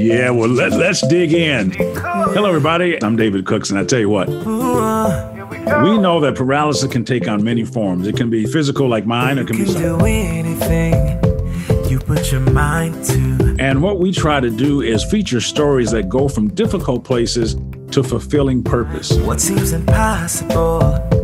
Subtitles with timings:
[0.00, 1.72] Yeah, well, let, let's dig in.
[1.72, 3.02] Hello, everybody.
[3.02, 4.34] I'm David Cooks, and I tell you what, we
[5.98, 8.06] know that paralysis can take on many forms.
[8.06, 9.66] It can be physical, like mine, it can be.
[9.66, 10.94] do anything
[11.90, 13.56] you put your mind to.
[13.58, 17.56] And what we try to do is feature stories that go from difficult places
[17.90, 19.12] to fulfilling purpose.
[19.18, 21.19] What seems impossible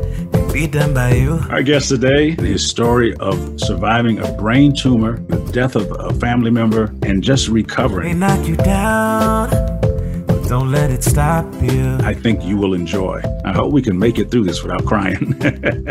[0.57, 1.38] be done by you.
[1.50, 6.50] Our guest today, his story of surviving a brain tumor, the death of a family
[6.50, 8.18] member, and just May recovering.
[8.18, 9.50] knock you down,
[10.27, 11.98] but don't let it stop you.
[12.00, 13.21] I think you will enjoy.
[13.45, 15.39] I hope we can make it through this without crying.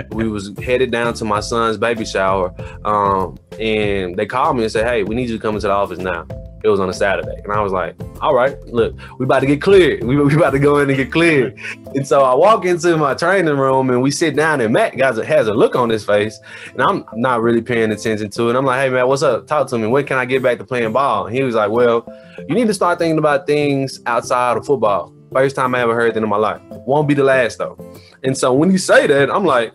[0.12, 2.52] we was headed down to my son's baby shower
[2.86, 5.74] um, and they called me and said hey we need you to come into the
[5.74, 6.26] office now
[6.66, 7.40] it was on a saturday.
[7.44, 10.52] And i was like all right look we about to get cleared we, we about
[10.52, 11.58] to go in and get cleared.
[11.94, 15.18] And so i walk into my training room and we sit down and matt guys
[15.18, 16.40] has a look on his face.
[16.74, 18.56] And i'm not really paying attention to it.
[18.56, 19.48] I'm like hey man what's up?
[19.48, 19.88] Talk to me.
[19.88, 21.28] When can i get back to playing ball?
[21.28, 22.12] And he was like well
[22.48, 25.14] you need to start thinking about things outside of football.
[25.32, 26.62] First time i ever heard that in my life.
[26.70, 27.78] Won't be the last though.
[28.24, 29.72] And so when you say that i'm like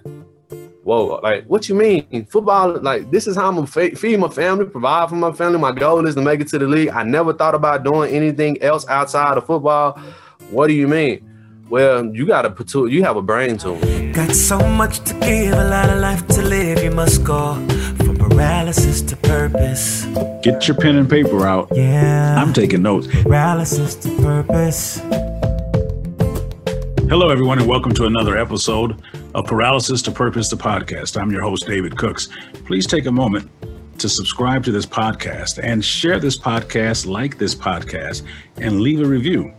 [0.90, 2.26] whoa, like what you mean?
[2.26, 5.58] Football, like this is how I'm gonna fe- feed my family, provide for my family.
[5.58, 6.88] My goal is to make it to the league.
[6.88, 9.98] I never thought about doing anything else outside of football.
[10.50, 11.26] What do you mean?
[11.68, 14.12] Well, you got to put you have a brain tumor.
[14.12, 16.82] Got so much to give, a lot of life to live.
[16.82, 17.54] You must go
[17.98, 20.06] from paralysis to purpose.
[20.42, 21.68] Get your pen and paper out.
[21.72, 23.06] Yeah, I'm taking notes.
[23.22, 25.00] paralysis to purpose.
[27.10, 29.02] Hello, everyone, and welcome to another episode
[29.34, 31.20] of Paralysis to Purpose, the podcast.
[31.20, 32.28] I'm your host, David Cooks.
[32.66, 33.50] Please take a moment
[33.98, 38.22] to subscribe to this podcast and share this podcast, like this podcast,
[38.58, 39.52] and leave a review.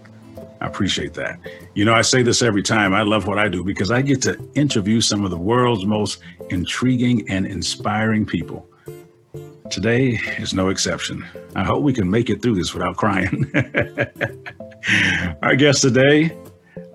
[0.61, 1.41] I appreciate that.
[1.75, 2.93] You know, I say this every time.
[2.93, 6.21] I love what I do because I get to interview some of the world's most
[6.51, 8.65] intriguing and inspiring people.
[9.69, 11.27] Today is no exception.
[11.57, 13.51] I hope we can make it through this without crying.
[15.43, 16.33] Our guest today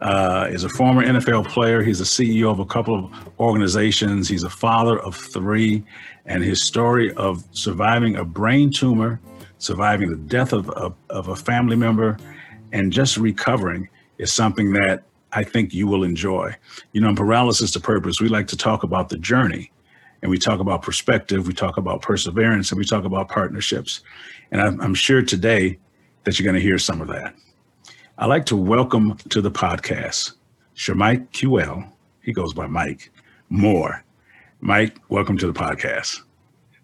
[0.01, 1.83] uh, is a former NFL player.
[1.83, 4.29] He's a CEO of a couple of organizations.
[4.29, 5.85] He's a father of three,
[6.27, 9.21] and his story of surviving a brain tumor,
[9.59, 12.19] surviving the death of, of, of a family member,
[12.73, 13.89] and just recovering
[14.19, 16.55] is something that I think you will enjoy.
[16.93, 19.73] You know, in Paralysis to Purpose, we like to talk about the journey,
[20.23, 24.03] and we talk about perspective, we talk about perseverance, and we talk about partnerships.
[24.51, 25.79] And I'm sure today
[26.25, 27.35] that you're going to hear some of that.
[28.19, 30.33] I'd like to welcome to the podcast
[30.75, 31.87] Shamike QL.
[32.23, 33.13] He goes by Mike
[33.51, 34.03] Moore.
[34.63, 36.23] Mike, welcome to the podcast.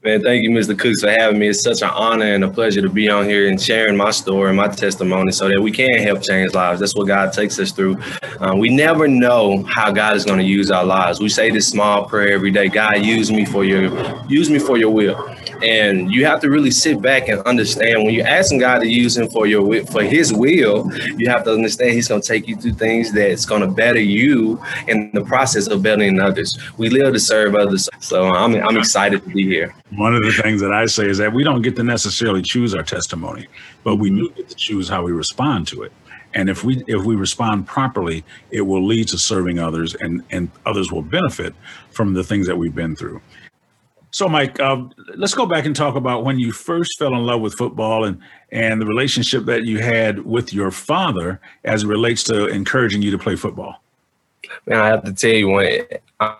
[0.04, 0.78] Man, thank you, Mr.
[0.78, 1.48] Cooks, for having me.
[1.48, 4.50] It's such an honor and a pleasure to be on here and sharing my story
[4.50, 6.80] and my testimony so that we can help change lives.
[6.80, 7.96] That's what God takes us through.
[8.40, 11.18] Um, we never know how God is going to use our lives.
[11.18, 13.90] We say this small prayer every day: God, use me for your,
[14.28, 15.31] use me for your will.
[15.62, 19.16] And you have to really sit back and understand when you're asking God to use
[19.16, 20.90] him for your for His will.
[21.16, 24.00] You have to understand He's going to take you through things that's going to better
[24.00, 26.58] you in the process of bettering others.
[26.76, 29.74] We live to serve others, so I'm I'm excited to be here.
[29.90, 32.74] One of the things that I say is that we don't get to necessarily choose
[32.74, 33.46] our testimony,
[33.84, 35.92] but we do get to choose how we respond to it.
[36.34, 40.50] And if we if we respond properly, it will lead to serving others, and and
[40.66, 41.54] others will benefit
[41.90, 43.20] from the things that we've been through.
[44.12, 44.84] So, Mike, uh,
[45.16, 48.20] let's go back and talk about when you first fell in love with football and
[48.50, 53.10] and the relationship that you had with your father as it relates to encouraging you
[53.10, 53.82] to play football.
[54.66, 55.86] Man, I have to tell you when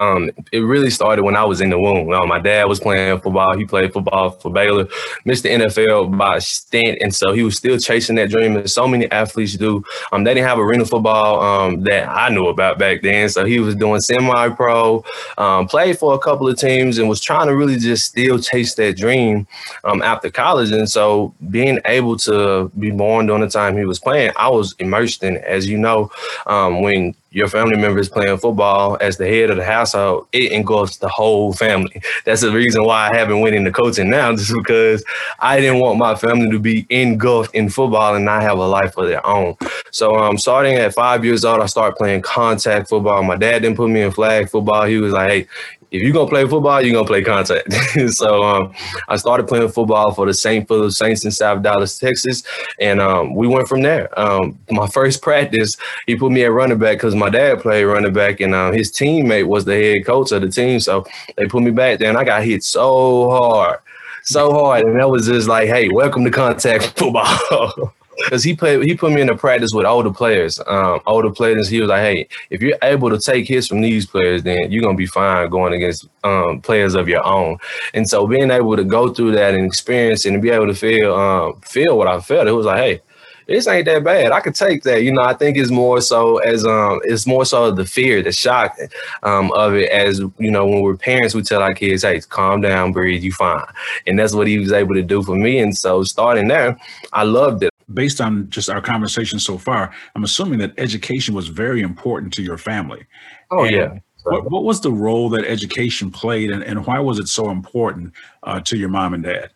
[0.01, 2.11] um, it really started when I was in the womb.
[2.13, 3.57] Um, my dad was playing football.
[3.57, 4.89] He played football for Baylor,
[5.25, 8.57] missed the NFL by a stint, and so he was still chasing that dream.
[8.57, 9.85] And so many athletes do.
[10.13, 13.29] Um, they didn't have arena football um, that I knew about back then.
[13.29, 15.05] So he was doing semi-pro,
[15.39, 18.75] um, played for a couple of teams, and was trying to really just still chase
[18.75, 19.47] that dream
[19.85, 20.71] um, after college.
[20.71, 24.75] And so being able to be born during the time he was playing, I was
[24.79, 25.39] immersed in.
[25.39, 26.11] As you know,
[26.47, 30.99] when your family member is playing football as the head of the household, it engulfs
[30.99, 32.03] the whole family.
[32.25, 35.03] That's the reason why I haven't went into coaching now, just because
[35.39, 38.97] I didn't want my family to be engulfed in football and not have a life
[38.99, 39.57] of their own.
[39.91, 43.23] So um, starting at five years old, I started playing contact football.
[43.23, 44.85] My dad didn't put me in flag football.
[44.85, 45.49] He was like, hey,
[45.93, 47.71] if you're gonna play football, you're gonna play contact.
[48.15, 48.73] so um,
[49.09, 50.67] I started playing football for the St.
[50.67, 52.43] Philip Saints in South Dallas, Texas,
[52.81, 54.19] and um, we went from there.
[54.19, 58.13] Um, my first practice, he put me at running back because my dad played running
[58.13, 60.81] back, and uh, his teammate was the head coach of the team.
[60.81, 61.05] So
[61.37, 63.79] they put me back there, and I got hit so hard,
[64.25, 67.93] so hard, and that was just like, hey, welcome to contact football.
[68.17, 70.61] Because he played, he put me into practice with older players.
[70.67, 74.07] Um, older players, he was like, "Hey, if you're able to take hits from these
[74.07, 77.59] players, then you're gonna be fine going against um, players of your own."
[77.95, 81.15] And so, being able to go through that and experience and be able to feel
[81.15, 83.01] um, feel what I felt, it was like, "Hey,
[83.47, 84.33] this ain't that bad.
[84.33, 85.03] I could take that.
[85.03, 88.33] You know, I think it's more so as um it's more so the fear, the
[88.33, 88.77] shock
[89.23, 92.61] um of it as you know, when we're parents, we tell our kids, hey, calm
[92.61, 93.65] down, breathe, you fine.
[94.07, 95.59] And that's what he was able to do for me.
[95.59, 96.79] And so starting there,
[97.13, 97.72] I loved it.
[97.93, 102.43] Based on just our conversation so far, I'm assuming that education was very important to
[102.43, 103.07] your family.
[103.51, 103.99] Oh and yeah.
[104.25, 108.13] What, what was the role that education played and, and why was it so important
[108.45, 109.51] uh, to your mom and dad?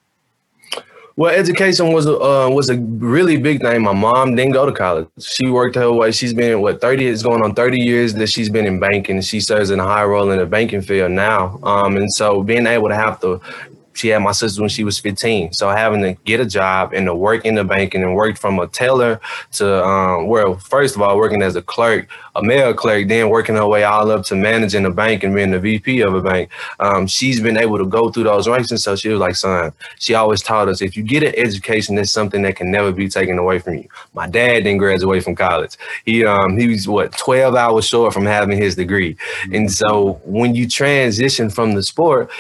[1.19, 3.81] Well, education was a uh, was a really big thing.
[3.81, 5.09] My mom didn't go to college.
[5.19, 6.13] She worked her way.
[6.13, 9.23] She's been what thirty is going on thirty years that she's been in banking.
[9.23, 11.59] She serves in a high role in the banking field now.
[11.63, 13.41] Um, and so being able to have to
[13.97, 15.53] she had my sister when she was 15.
[15.53, 18.59] So having to get a job and to work in the banking and work from
[18.59, 19.21] a teller
[19.53, 23.55] to um, well, first of all, working as a clerk, a mail clerk, then working
[23.55, 26.51] her way all up to managing a bank and being the VP of a bank.
[26.81, 29.73] Um, she's been able to go through those ranks, and so she was like, "Son,"
[29.99, 33.09] she always taught us if you get an education, it's something that can never be
[33.09, 33.89] taken away from you.
[34.15, 35.77] My dad didn't graduate from college.
[36.05, 39.17] He um he was what 12 hours short from having his degree,
[39.53, 42.31] and so when you transition from the sport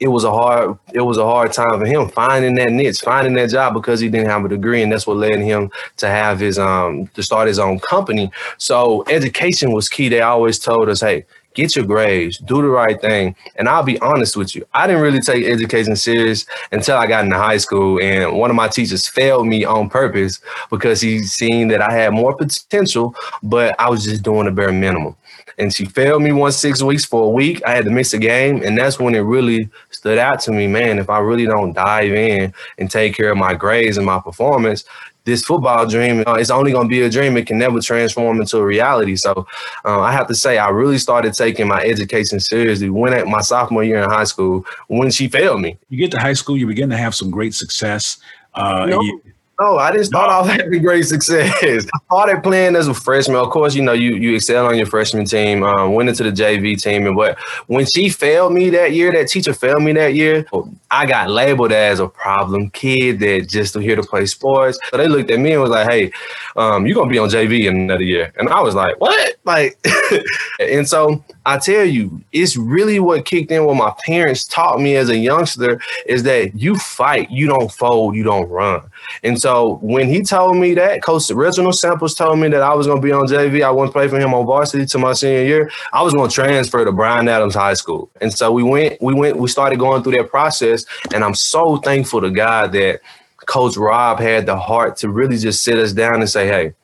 [0.00, 3.34] it was a hard it was a hard time for him finding that niche, finding
[3.34, 6.40] that job because he didn't have a degree, and that's what led him to have
[6.40, 8.30] his um to start his own company.
[8.56, 10.08] So education was key.
[10.08, 13.36] They always told us, hey, get your grades, do the right thing.
[13.56, 17.24] And I'll be honest with you, I didn't really take education serious until I got
[17.24, 18.00] into high school.
[18.00, 22.14] And one of my teachers failed me on purpose because he seen that I had
[22.14, 25.16] more potential, but I was just doing the bare minimum
[25.60, 27.62] and she failed me one six weeks for a week.
[27.66, 29.68] I had to miss a game, and that's when it really
[30.00, 30.98] stood out to me, man.
[30.98, 34.84] If I really don't dive in and take care of my grades and my performance,
[35.24, 37.36] this football dream uh, it's only going to be a dream.
[37.36, 39.16] It can never transform into a reality.
[39.16, 39.46] So
[39.84, 43.42] uh, I have to say, I really started taking my education seriously when at my
[43.42, 45.78] sophomore year in high school when she failed me.
[45.90, 48.16] You get to high school, you begin to have some great success.
[48.54, 49.02] Uh, no.
[49.02, 49.22] you,
[49.60, 51.52] no, I just didn't start off having great success.
[51.62, 53.36] I started playing as a freshman.
[53.36, 55.62] Of course, you know you you excel on your freshman team.
[55.62, 59.28] Um, went into the JV team, and but when she failed me that year, that
[59.28, 60.46] teacher failed me that year.
[60.90, 64.78] I got labeled as a problem kid that just here to play sports.
[64.90, 66.12] So they looked at me and was like, "Hey,
[66.56, 69.78] um, you're gonna be on JV in another year," and I was like, "What?" Like,
[70.60, 73.64] and so I tell you, it's really what kicked in.
[73.64, 78.14] What my parents taught me as a youngster is that you fight, you don't fold,
[78.14, 78.82] you don't run.
[79.24, 79.49] And so
[79.80, 83.06] when he told me that, Coach Reginald Samples told me that I was going to
[83.06, 85.70] be on JV, I wouldn't play for him on varsity to my senior year.
[85.92, 88.10] I was going to transfer to Bryan Adams High School.
[88.20, 90.84] And so we went, we went, we started going through that process.
[91.14, 93.00] And I'm so thankful to God that
[93.46, 96.74] Coach Rob had the heart to really just sit us down and say, "Hey,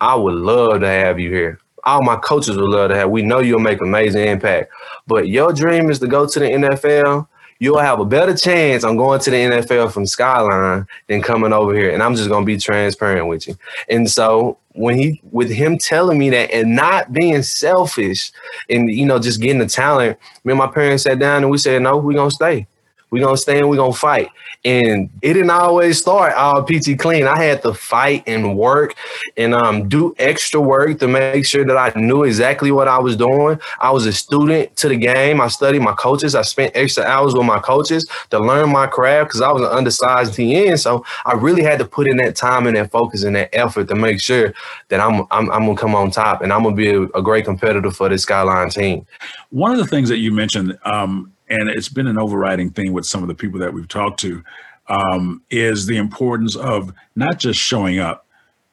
[0.00, 3.10] I would love to have you here." all my coaches would love to have.
[3.10, 4.70] We know you'll make amazing impact,
[5.06, 7.26] but your dream is to go to the NFL.
[7.60, 11.74] You'll have a better chance on going to the NFL from Skyline than coming over
[11.74, 11.90] here.
[11.90, 13.56] And I'm just gonna be transparent with you.
[13.88, 18.32] And so when he with him telling me that and not being selfish
[18.68, 21.58] and you know just getting the talent, me and my parents sat down and we
[21.58, 22.66] said, no, we're gonna stay.
[23.10, 24.28] We're gonna stay and we're gonna fight.
[24.64, 27.26] And it didn't always start all PT clean.
[27.26, 28.94] I had to fight and work
[29.36, 33.16] and um, do extra work to make sure that I knew exactly what I was
[33.16, 33.58] doing.
[33.80, 35.40] I was a student to the game.
[35.40, 36.34] I studied my coaches.
[36.34, 39.68] I spent extra hours with my coaches to learn my craft because I was an
[39.68, 40.78] undersized TN.
[40.78, 43.88] So I really had to put in that time and that focus and that effort
[43.88, 44.52] to make sure
[44.88, 47.44] that I'm I'm, I'm gonna come on top and I'm gonna be a, a great
[47.44, 49.06] competitor for this Skyline team.
[49.50, 53.04] One of the things that you mentioned um, and it's been an overriding thing with
[53.04, 54.42] some of the people that we've talked to,
[54.88, 58.26] um, is the importance of not just showing up,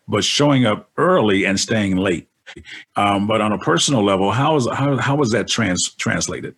[0.08, 2.30] but showing up early and staying late.
[2.96, 6.56] Um, but on a personal level, how is how how was that trans translated?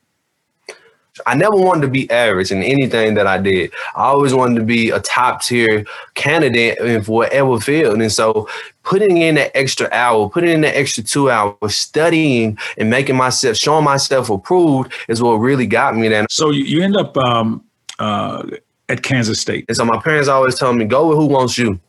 [1.26, 3.72] I never wanted to be average in anything that I did.
[3.96, 5.86] I always wanted to be a top tier
[6.16, 8.02] candidate in whatever field.
[8.02, 8.48] And so
[8.84, 13.58] putting in that extra hour, putting in that extra two hours, studying and making myself,
[13.58, 16.26] showing myself approved is what really got me there.
[16.30, 17.64] So you, end up um,
[18.00, 18.44] uh,
[18.90, 19.66] at Kansas State.
[19.68, 21.80] And so my parents always tell me, go with who wants you.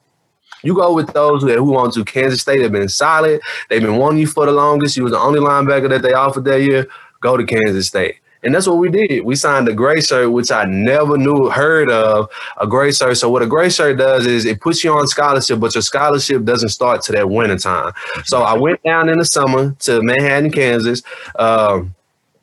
[0.62, 2.04] You go with those who, who want to.
[2.04, 3.40] Kansas State have been solid.
[3.68, 4.96] They've been wanting you for the longest.
[4.96, 6.86] You was the only linebacker that they offered that year.
[7.20, 8.16] Go to Kansas State.
[8.42, 9.24] And that's what we did.
[9.24, 13.18] We signed a gray shirt, which I never knew, heard of a gray shirt.
[13.18, 16.44] So what a gray shirt does is it puts you on scholarship, but your scholarship
[16.44, 17.92] doesn't start to that winter time.
[18.24, 21.02] So I went down in the summer to Manhattan, Kansas.
[21.38, 21.94] Um,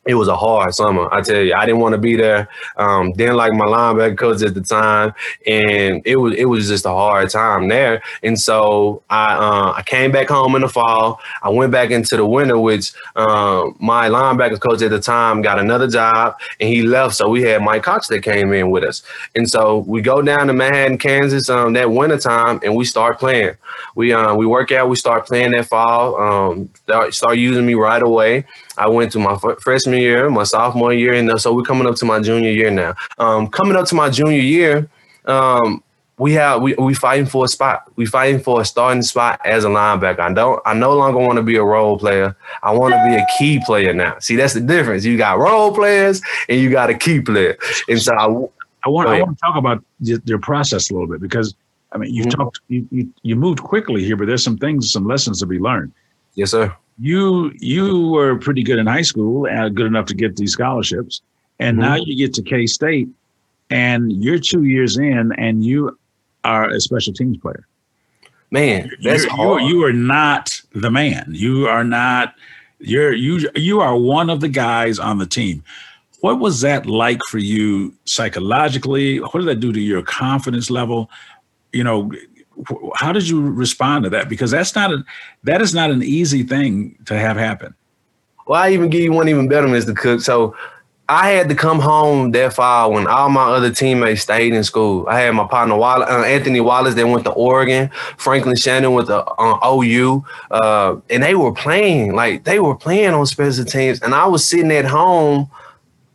[0.07, 1.13] it was a hard summer.
[1.13, 2.47] I tell you, I didn't want to be there.
[2.77, 5.13] Um, didn't like my linebacker coach at the time,
[5.45, 8.01] and it was it was just a hard time there.
[8.23, 11.19] And so I uh, I came back home in the fall.
[11.43, 15.59] I went back into the winter, which uh, my linebacker coach at the time got
[15.59, 17.15] another job, and he left.
[17.15, 19.03] So we had Mike Cox that came in with us,
[19.35, 23.19] and so we go down to Manhattan, Kansas, um, that winter time, and we start
[23.19, 23.55] playing.
[23.95, 24.89] We uh, we work out.
[24.89, 26.15] We start playing that fall.
[26.21, 28.45] Um, start, start using me right away.
[28.77, 31.95] I went to my f- freshman year, my sophomore year, and so we're coming up
[31.95, 32.95] to my junior year now.
[33.17, 34.89] Um, coming up to my junior year,
[35.25, 35.83] um,
[36.19, 37.91] we have we we fighting for a spot.
[37.95, 40.19] We fighting for a starting spot as a linebacker.
[40.19, 40.61] I don't.
[40.65, 42.35] I no longer want to be a role player.
[42.63, 44.17] I want to be a key player now.
[44.19, 45.05] See, that's the difference.
[45.05, 47.57] You got role players and you got a key player.
[47.87, 48.25] And so I,
[48.85, 51.53] I want I want to talk about your process a little bit because
[51.91, 52.41] I mean you've mm-hmm.
[52.41, 55.59] talked you, you you moved quickly here, but there's some things, some lessons to be
[55.59, 55.91] learned.
[56.33, 60.35] Yes, sir you you were pretty good in high school, uh, good enough to get
[60.35, 61.21] these scholarships,
[61.59, 61.87] and mm-hmm.
[61.87, 63.07] now you get to K State,
[63.69, 65.97] and you're two years in, and you
[66.43, 67.67] are a special teams player.
[68.49, 69.61] Man, that's you're, hard.
[69.63, 71.25] You, you are not the man.
[71.29, 72.33] You are not.
[72.79, 75.63] You're you you are one of the guys on the team.
[76.21, 79.19] What was that like for you psychologically?
[79.19, 81.11] What did that do to your confidence level?
[81.73, 82.11] You know,
[82.95, 84.29] how did you respond to that?
[84.29, 85.03] Because that's not a
[85.43, 87.73] that is not an easy thing to have happen.
[88.47, 89.95] Well, I even give you one even better, Mr.
[89.95, 90.21] Cook.
[90.21, 90.55] So
[91.09, 95.07] I had to come home that fall when all my other teammates stayed in school.
[95.07, 99.23] I had my partner uh, Anthony Wallace that went to Oregon, Franklin Shannon went to
[99.23, 104.13] uh, OU, uh, and they were playing like they were playing on special teams, and
[104.13, 105.49] I was sitting at home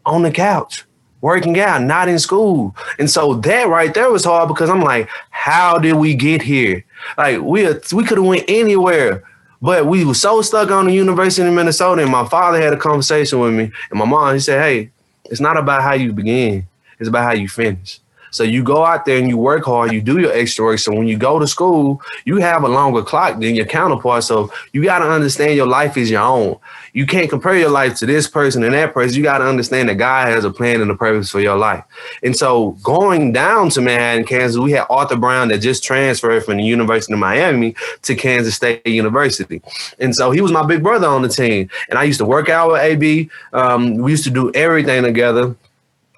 [0.04, 0.84] on the couch
[1.22, 2.76] working out, not in school.
[2.98, 6.84] And so that right there was hard because I'm like, how did we get here?
[7.16, 9.24] Like we we could have went anywhere,
[9.62, 12.02] but we were so stuck on the University of Minnesota.
[12.02, 14.90] And my father had a conversation with me, and my mom he said, "Hey,
[15.24, 16.66] it's not about how you begin;
[16.98, 18.00] it's about how you finish."
[18.32, 20.78] So you go out there and you work hard, you do your extra work.
[20.78, 24.24] So when you go to school, you have a longer clock than your counterpart.
[24.24, 26.58] So you got to understand your life is your own.
[26.94, 29.16] You can't compare your life to this person and that person.
[29.16, 31.84] You got to understand that God has a plan and a purpose for your life.
[32.22, 36.56] And so going down to Manhattan, Kansas, we had Arthur Brown that just transferred from
[36.56, 39.60] the University of Miami to Kansas State University.
[39.98, 41.68] And so he was my big brother on the team.
[41.90, 43.28] And I used to work out with AB.
[43.52, 45.54] Um, we used to do everything together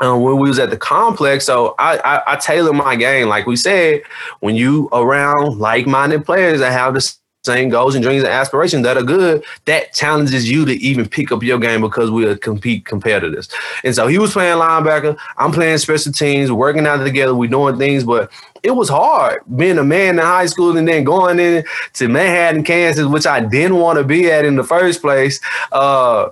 [0.04, 1.44] um, when we was at the complex.
[1.46, 3.28] So I, I, I tailor my game.
[3.28, 4.02] Like we said,
[4.40, 8.96] when you around like-minded players that have the same goals and dreams and aspirations that
[8.96, 12.86] are good, that challenges you to even pick up your game because we are compete
[12.86, 13.48] competitors.
[13.84, 15.18] And so he was playing linebacker.
[15.36, 17.34] I'm playing special teams, working out together.
[17.34, 18.30] We doing things, but
[18.62, 22.64] it was hard being a man in high school and then going in to Manhattan,
[22.64, 25.38] Kansas, which I didn't want to be at in the first place.
[25.70, 26.30] Uh,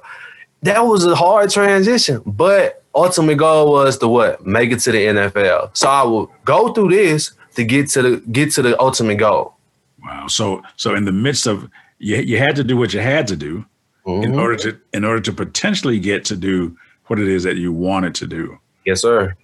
[0.63, 4.47] that was a hard transition, but ultimate goal was to what?
[4.47, 5.77] Make it to the NFL.
[5.77, 9.57] So I will go through this to get to the get to the ultimate goal.
[10.03, 10.27] Wow.
[10.29, 13.37] So so in the midst of you, you had to do what you had to
[13.37, 13.65] do
[14.07, 14.23] mm-hmm.
[14.25, 16.77] in order to in order to potentially get to do
[17.07, 18.59] what it is that you wanted to do.
[18.85, 19.35] Yes, sir.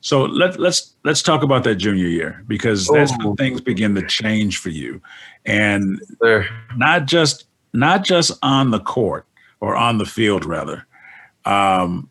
[0.00, 3.28] So let let's let's talk about that junior year because that's Ooh.
[3.28, 5.00] when things begin to change for you,
[5.44, 6.46] and sure.
[6.76, 9.26] not just not just on the court
[9.64, 10.86] or on the field rather,
[11.46, 12.10] um,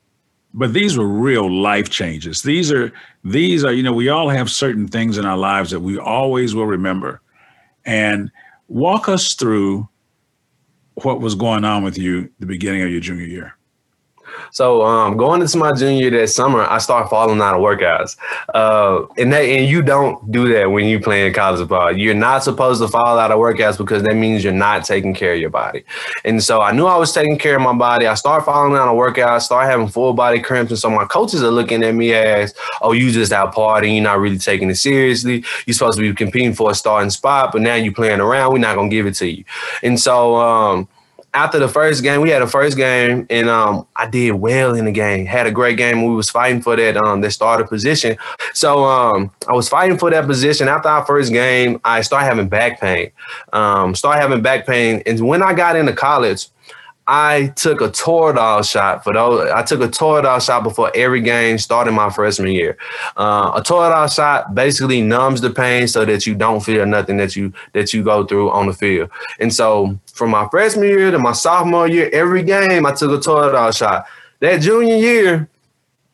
[0.56, 2.42] but these were real life changes.
[2.42, 2.92] These are
[3.24, 6.56] these are you know we all have certain things in our lives that we always
[6.56, 7.22] will remember,
[7.86, 8.32] and
[8.68, 9.88] walk us through
[10.96, 13.56] what was going on with you the beginning of your junior year.
[14.52, 18.18] So um, going into my junior that summer, I started falling out of workouts.
[18.54, 21.96] Uh, and that, and you don't do that when you play in college ball.
[21.96, 25.34] You're not supposed to fall out of workouts because that means you're not taking care
[25.34, 25.84] of your body.
[26.25, 28.08] And so I knew I was taking care of my body.
[28.08, 30.72] I started falling out of workouts, started having full body cramps.
[30.72, 33.96] And so my coaches are looking at me as, oh, you just out partying.
[33.96, 35.44] You're not really taking it seriously.
[35.66, 38.54] You're supposed to be competing for a starting spot, but now you're playing around.
[38.54, 39.44] We're not to give it to you.
[39.82, 40.88] And so, um,
[41.34, 44.86] after the first game, we had a first game, and um, I did well in
[44.86, 45.25] the game.
[45.25, 46.04] Had a great game.
[46.04, 48.18] We was fighting for that um that starter position.
[48.54, 50.68] So um, I was fighting for that position.
[50.68, 53.12] After our first game, I started having back pain.
[53.52, 56.48] Um, started having back pain, and when I got into college,
[57.08, 59.52] I took a Toradol shot for those.
[59.52, 62.78] I took a Toradol shot before every game starting my freshman year.
[63.18, 67.36] Uh, a Toradol shot basically numbs the pain so that you don't feel nothing that
[67.36, 69.10] you that you go through on the field.
[69.40, 73.18] And so from my freshman year to my sophomore year, every game I took a
[73.18, 74.06] Toradol shot.
[74.40, 75.50] That junior year,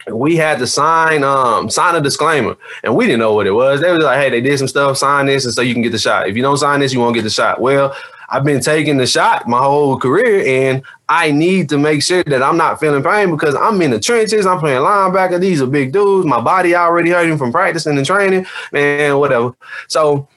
[0.07, 3.81] we had to sign um sign a disclaimer and we didn't know what it was
[3.81, 5.91] they was like hey they did some stuff sign this and so you can get
[5.91, 7.95] the shot if you don't sign this you won't get the shot well
[8.31, 12.43] I've been taking the shot my whole career, and I need to make sure that
[12.43, 14.45] I'm not feeling pain because I'm in the trenches.
[14.45, 15.39] I'm playing linebacker.
[15.39, 16.27] These are big dudes.
[16.27, 19.55] My body already hurting from practicing and training, man, whatever.
[19.87, 20.27] So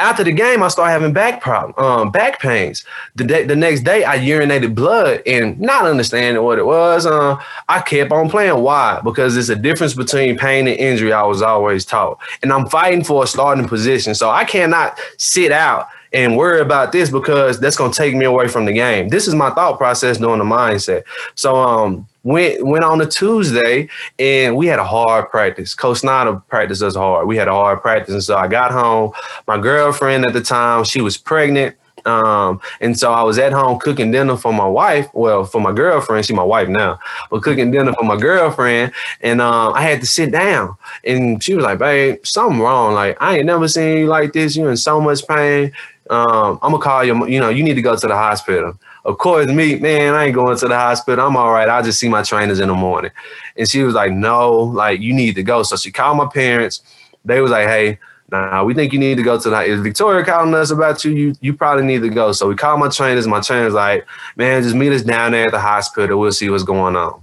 [0.00, 2.84] after the game, I started having back problem, um, back pains.
[3.16, 7.06] The day, the next day, I urinated blood and not understanding what it was.
[7.06, 7.36] Uh,
[7.68, 8.62] I kept on playing.
[8.62, 9.00] Why?
[9.04, 11.12] Because it's a difference between pain and injury.
[11.12, 15.52] I was always taught, and I'm fighting for a starting position, so I cannot sit
[15.52, 19.08] out and worry about this because that's going to take me away from the game.
[19.08, 21.04] This is my thought process doing the mindset.
[21.34, 23.88] So um went went on a Tuesday
[24.18, 25.74] and we had a hard practice.
[25.74, 27.26] Coach Snyder practiced us hard.
[27.26, 28.14] We had a hard practice.
[28.14, 29.12] And so I got home.
[29.46, 31.76] My girlfriend at the time, she was pregnant.
[32.06, 35.08] Um, and so I was at home cooking dinner for my wife.
[35.12, 36.98] Well, for my girlfriend, she's my wife now,
[37.30, 38.92] but cooking dinner for my girlfriend.
[39.20, 40.76] And um, I had to sit down.
[41.04, 42.94] And she was like, babe, something wrong.
[42.94, 44.56] Like, I ain't never seen you like this.
[44.56, 45.72] You in so much pain
[46.10, 47.26] um, I'm gonna call you.
[47.28, 48.76] You know, you need to go to the hospital.
[49.04, 51.24] Of course, me, man, I ain't going to the hospital.
[51.24, 51.68] I'm all right.
[51.68, 53.12] I'll just see my trainers in the morning.
[53.56, 55.62] And she was like, no, like you need to go.
[55.62, 56.82] So she called my parents.
[57.24, 58.00] They was like, hey,
[58.30, 59.62] nah, we think you need to go to the.
[59.62, 61.12] Is Victoria calling us about you?
[61.12, 62.32] You you probably need to go.
[62.32, 63.28] So we called my trainers.
[63.28, 66.18] My trainers like, man, just meet us down there at the hospital.
[66.18, 67.22] We'll see what's going on.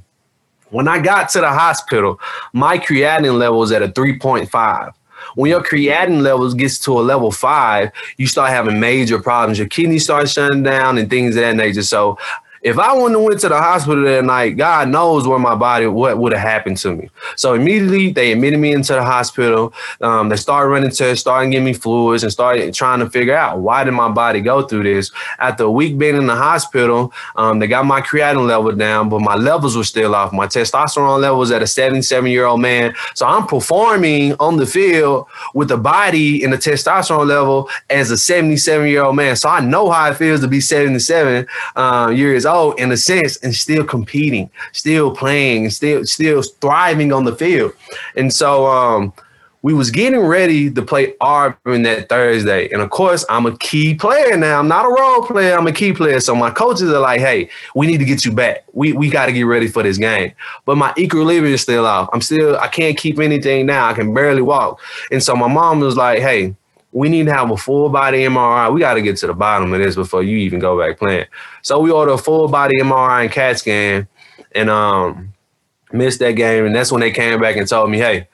[0.70, 2.22] When I got to the hospital,
[2.53, 4.94] my creatinine level was at a 3.5
[5.36, 9.58] when your creatinine levels gets to a level five, you start having major problems.
[9.58, 11.84] Your kidneys start shutting down and things of that nature.
[11.84, 12.18] So
[12.62, 15.88] if I wouldn't have went to the hospital that night, God knows where my body,
[15.88, 17.10] what would have happened to me.
[17.36, 19.74] So immediately they admitted me into the hospital.
[20.02, 23.60] Um, they started running tests, started giving me fluids, and started trying to figure out
[23.60, 25.12] why did my body go through this.
[25.40, 29.20] After a week being in the hospital, um, they got my creatinine level down, but
[29.20, 30.34] my levels were still off.
[30.34, 32.94] My testosterone level was at a 77 year old man.
[33.14, 38.18] So I'm performing on the field with the body and the testosterone level as a
[38.18, 39.36] 77 year old man.
[39.36, 43.38] So I know how it feels to be 77 uh, years old in a sense
[43.38, 47.74] and still competing, still playing, still still thriving on the field.
[48.16, 49.13] And so um,
[49.63, 52.70] we was getting ready to play Auburn that Thursday.
[52.72, 54.60] And of course, I'm a key player now.
[54.60, 56.20] I'm not a role player, I'm a key player.
[56.20, 58.63] So my coaches are like, hey, we need to get you back.
[58.74, 60.32] We we got to get ready for this game.
[60.66, 62.10] But my equilibrium is still off.
[62.13, 63.88] I'm still, I can't keep anything now.
[63.88, 64.80] I can barely walk.
[65.12, 66.56] And so my mom was like, hey,
[66.98, 68.74] we need to have a full body MRI.
[68.74, 71.27] We got to get to the bottom of this before you even go back playing.
[71.62, 74.08] So we ordered a full body MRI and CAT scan,
[74.54, 75.32] and um,
[75.91, 76.65] missed that game.
[76.65, 78.28] And that's when they came back and told me, hey,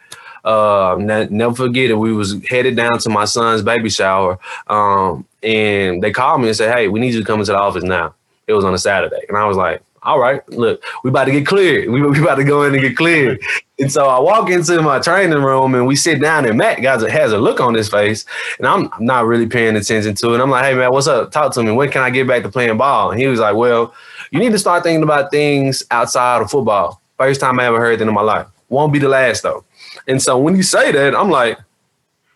[0.45, 1.95] uh, never forget it.
[1.95, 6.55] We was headed down to my son's baby shower, um, and they called me and
[6.55, 8.15] said, hey, we need you to come into the office now.
[8.47, 11.31] It was on a Saturday, and I was like, all right, look, we about to
[11.31, 11.89] get cleared.
[11.93, 13.39] We, we about to go in and get cleared.
[13.79, 17.03] And so I walk into my training room and we sit down and Matt guys
[17.03, 18.25] has a look on his face
[18.57, 20.41] and I'm not really paying attention to it.
[20.41, 21.31] I'm like, hey man, what's up?
[21.31, 21.71] Talk to me.
[21.71, 23.11] When can I get back to playing ball?
[23.11, 23.93] And he was like, well,
[24.31, 27.01] you need to start thinking about things outside of football.
[27.17, 28.47] First time I ever heard that in my life.
[28.69, 29.63] Won't be the last though.
[30.07, 31.59] And so when you say that, I'm like,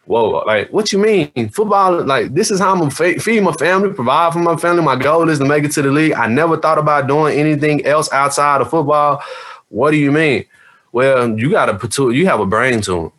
[0.08, 1.50] whoa, like what you mean?
[1.50, 4.84] Football, like this is how I'm gonna feed my family, provide for my family.
[4.84, 6.14] My goal is to make it to the league.
[6.14, 9.22] I never thought about doing anything else outside of football.
[9.70, 10.46] What do you mean?
[10.92, 13.12] Well, you got a you have a brain tumor.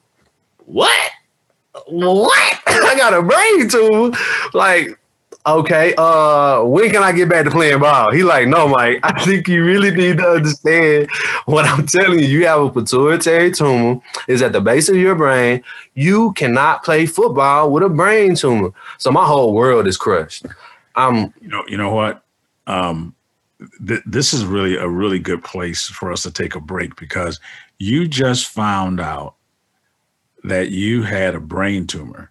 [0.64, 1.10] What?
[1.86, 2.60] What?
[2.66, 4.16] I got a brain tumor.
[4.54, 4.98] Like
[5.46, 8.12] okay, uh, when can I get back to playing ball?
[8.12, 11.08] He like, no, Mike, I think you really need to understand
[11.46, 12.26] what I'm telling you.
[12.26, 15.62] You have a pituitary tumor is at the base of your brain.
[15.94, 18.72] You cannot play football with a brain tumor.
[18.98, 20.46] So my whole world is crushed.
[20.94, 22.22] I'm, you know, you know what?
[22.66, 23.14] Um,
[23.86, 27.40] th- this is really a really good place for us to take a break because
[27.78, 29.34] you just found out
[30.44, 32.30] that you had a brain tumor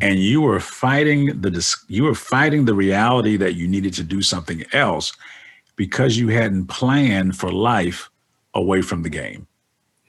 [0.00, 4.22] and you were fighting the you were fighting the reality that you needed to do
[4.22, 5.12] something else
[5.76, 8.10] because you hadn't planned for life
[8.54, 9.46] away from the game.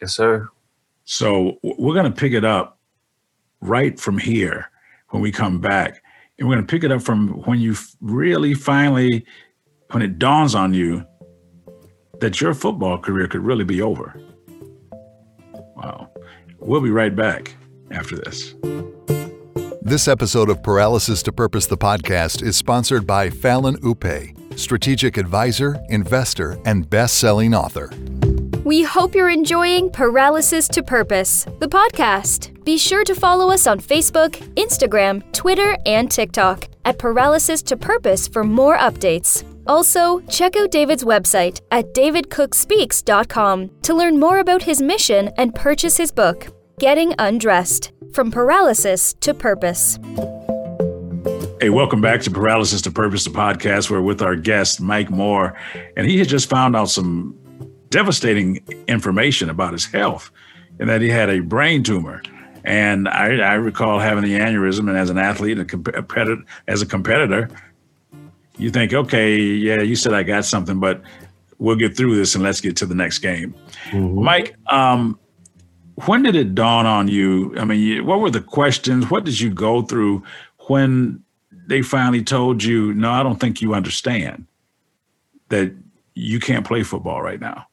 [0.02, 0.50] Yes, sir.
[1.06, 2.78] So we're going to pick it up
[3.62, 4.69] right from here
[5.10, 6.02] when we come back.
[6.38, 9.26] And we're going to pick it up from when you really finally,
[9.91, 11.06] when it dawns on you
[12.19, 14.19] that your football career could really be over.
[15.76, 16.10] Wow.
[16.60, 17.56] We'll be right back
[17.91, 18.56] after this.
[19.82, 25.80] This episode of Paralysis to Purpose, the podcast, is sponsored by Fallon Upe, strategic advisor,
[25.88, 27.89] investor, and best selling author.
[28.65, 32.63] We hope you're enjoying Paralysis to Purpose, the podcast.
[32.65, 38.28] Be sure to follow us on Facebook, Instagram, Twitter, and TikTok at Paralysis to Purpose
[38.28, 39.46] for more updates.
[39.65, 45.96] Also, check out David's website at davidcookspeaks.com to learn more about his mission and purchase
[45.96, 46.48] his book,
[46.80, 50.00] Getting Undressed from paralysis to purpose.
[51.60, 53.89] Hey, welcome back to Paralysis to Purpose, the podcast.
[53.89, 55.60] We're with our guest, Mike Moore,
[55.98, 57.38] and he had just found out some
[57.89, 60.32] devastating information about his health
[60.80, 62.22] and that he had a brain tumor.
[62.63, 66.82] And I, I recall having the aneurysm, and as an athlete and a competitor, as
[66.82, 67.50] a competitor,
[68.58, 71.02] you think, okay, yeah, you said I got something, but
[71.58, 73.54] we'll get through this and let's get to the next game.
[73.89, 74.24] Mm-hmm.
[74.24, 75.20] Mike, um,
[76.05, 77.55] when did it dawn on you?
[77.57, 79.09] I mean, what were the questions?
[79.09, 80.23] What did you go through
[80.67, 81.23] when
[81.67, 84.45] they finally told you, no, I don't think you understand
[85.49, 85.73] that
[86.13, 87.67] you can't play football right now?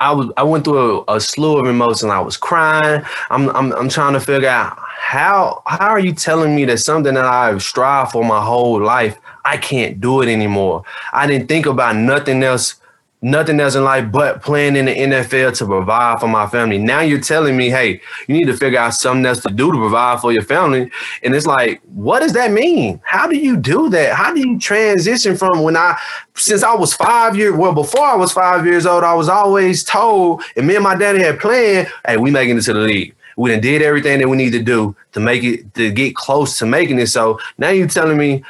[0.00, 2.10] I was I went through a, a, slew of emotions.
[2.10, 3.04] I was crying.
[3.30, 7.14] I'm, I'm I'm trying to figure out how how are you telling me that something
[7.14, 10.82] that I've strived for my whole life I can't do it anymore.
[11.12, 12.81] I didn't think about nothing else
[13.22, 16.76] nothing else in life but playing in the NFL to provide for my family.
[16.76, 19.78] Now you're telling me, hey, you need to figure out something else to do to
[19.78, 20.90] provide for your family.
[21.22, 23.00] And it's like, what does that mean?
[23.04, 24.14] How do you do that?
[24.14, 25.96] How do you transition from when I,
[26.34, 29.84] since I was five years, well, before I was five years old, I was always
[29.84, 33.14] told, and me and my daddy had planned, hey, we making it to the league.
[33.36, 36.58] We done did everything that we need to do to make it, to get close
[36.58, 37.06] to making it.
[37.06, 38.42] So now you're telling me,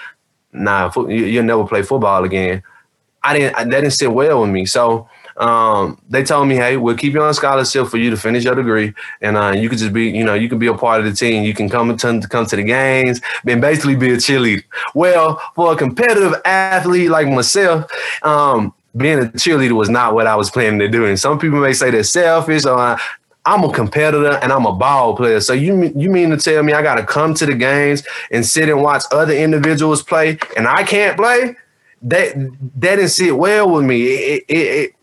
[0.53, 2.63] nah, you'll never play football again.
[3.25, 4.67] I didn't that didn't sit well with me.
[4.67, 8.45] So um, they told me, hey, we'll keep you on scholarship for you to finish
[8.45, 11.01] your degree, and uh, you could just be, you know, you can be a part
[11.01, 11.45] of the team.
[11.45, 14.65] You can come to come to the games, and basically be a cheerleader.
[14.95, 17.91] Well, for a competitive athlete like myself,
[18.23, 21.07] um, being a cheerleader was not what I was planning to do.
[21.07, 22.99] And some people may say they're selfish, or uh,
[23.45, 25.41] I'm a competitor and I'm a ball player.
[25.41, 28.45] So you you mean to tell me I got to come to the games and
[28.45, 31.57] sit and watch other individuals play, and I can't play?
[32.03, 34.03] That that didn't sit well with me.
[34.03, 34.95] It, it, it,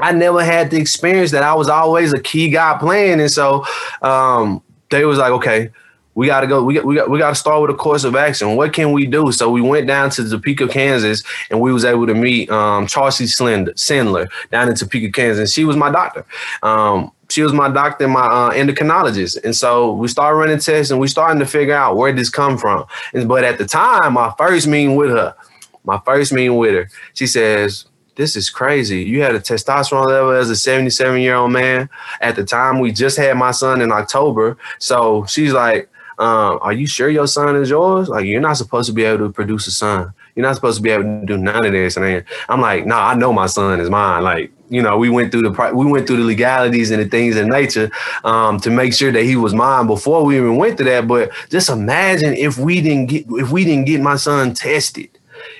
[0.00, 3.64] I never had the experience that I was always a key guy playing, and so
[4.02, 5.70] um, they was like, okay,
[6.14, 6.62] we got to go.
[6.62, 8.56] We got, we got we got to start with a course of action.
[8.56, 9.32] What can we do?
[9.32, 13.26] So we went down to Topeka, Kansas, and we was able to meet um, Chelsea
[13.26, 15.38] Slender, Sandler down in Topeka, Kansas.
[15.38, 16.24] And she was my doctor.
[16.62, 19.42] Um, she was my doctor and my uh, endocrinologist.
[19.44, 22.58] And so we started running tests and we starting to figure out where this come
[22.58, 22.84] from.
[23.14, 25.34] And, but at the time, my first meeting with her,
[25.84, 29.02] my first meeting with her, she says, this is crazy.
[29.02, 31.88] You had a testosterone level as a 77 year old man.
[32.20, 34.58] At the time, we just had my son in October.
[34.78, 35.88] So she's like,
[36.18, 38.10] um, Are you sure your son is yours?
[38.10, 40.12] Like, you're not supposed to be able to produce a son.
[40.34, 41.96] You're not supposed to be able to do none of this.
[41.96, 44.22] And I'm like, No, nah, I know my son is mine.
[44.22, 47.36] Like, you know, we went through the we went through the legalities and the things
[47.36, 47.90] in nature
[48.22, 51.08] um, to make sure that he was mine before we even went to that.
[51.08, 55.08] But just imagine if we didn't get if we didn't get my son tested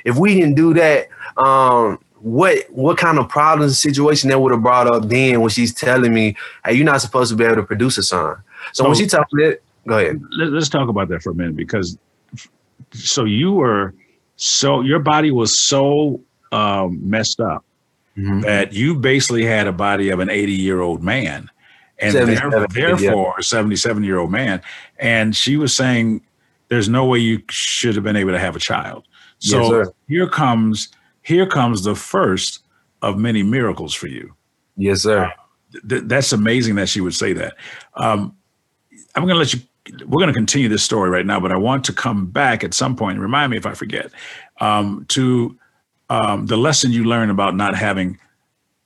[0.04, 4.62] if we didn't do that, um, what what kind of problems situation that would have
[4.62, 7.62] brought up then when she's telling me, hey, you're not supposed to be able to
[7.62, 8.36] produce a son.
[8.72, 9.08] So, so when she me
[9.44, 10.22] that, go ahead.
[10.30, 11.96] Let's talk about that for a minute because
[12.92, 13.94] so you were
[14.36, 16.20] so your body was so
[16.52, 17.64] um, messed up
[18.16, 18.40] mm-hmm.
[18.40, 21.48] that you basically had a body of an 80 year old man
[21.98, 24.62] and therefore, therefore a 77 year old man
[24.98, 26.22] and she was saying
[26.68, 29.04] there's no way you should have been able to have a child
[29.40, 30.88] so yes, here comes
[31.22, 32.61] here comes the first
[33.03, 34.35] of many miracles for you.
[34.76, 35.24] Yes, sir.
[35.24, 35.31] Uh,
[35.88, 37.55] th- that's amazing that she would say that.
[37.94, 38.37] Um,
[39.14, 39.61] I'm going to let you.
[40.07, 42.74] We're going to continue this story right now, but I want to come back at
[42.74, 44.11] some point remind me if I forget
[44.61, 45.59] um, to
[46.11, 48.18] um, the lesson you learned about not having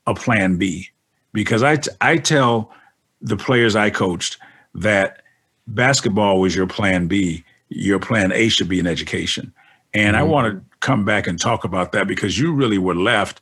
[0.06, 0.88] a plan B,
[1.32, 2.72] because I t- I tell
[3.20, 4.38] the players I coached
[4.74, 5.22] that
[5.66, 7.44] basketball was your plan B.
[7.70, 9.52] Your plan A should be an education.
[9.94, 10.16] And mm-hmm.
[10.16, 13.40] I want to come back and talk about that because you really were left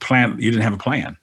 [0.00, 0.36] plan.
[0.38, 1.16] You didn't have a plan.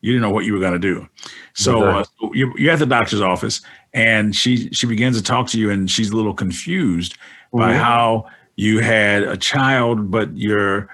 [0.00, 1.08] You didn't know what you were going to do.
[1.54, 3.62] So uh, you're, you're, at the doctor's office,
[3.94, 7.58] and she she begins to talk to you, and she's a little confused mm-hmm.
[7.58, 10.88] by how you had a child, but your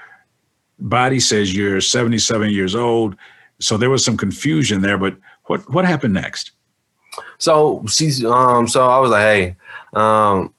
[0.79, 3.17] body says you're 77 years old.
[3.59, 4.97] So there was some confusion there.
[4.97, 5.17] But
[5.47, 6.53] what what happened next?
[7.39, 8.69] So she's um.
[8.69, 9.57] So I was like, hey,
[9.93, 10.55] um,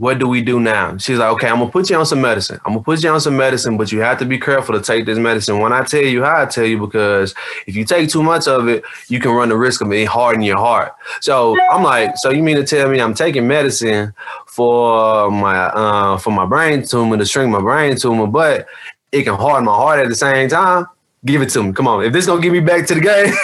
[0.00, 0.96] what do we do now?
[0.96, 2.58] She's like, okay, I'm gonna put you on some medicine.
[2.64, 5.04] I'm gonna put you on some medicine, but you have to be careful to take
[5.04, 5.58] this medicine.
[5.58, 7.34] When I tell you how I tell you, because
[7.66, 10.46] if you take too much of it, you can run the risk of it hardening
[10.46, 10.94] your heart.
[11.20, 14.14] So I'm like, so you mean to tell me I'm taking medicine
[14.46, 18.68] for my uh, for my brain tumor to shrink my brain tumor, but
[19.12, 20.86] it can harden my heart at the same time?
[21.26, 21.72] Give it to me.
[21.74, 22.02] Come on.
[22.02, 23.34] If this gonna get me back to the game,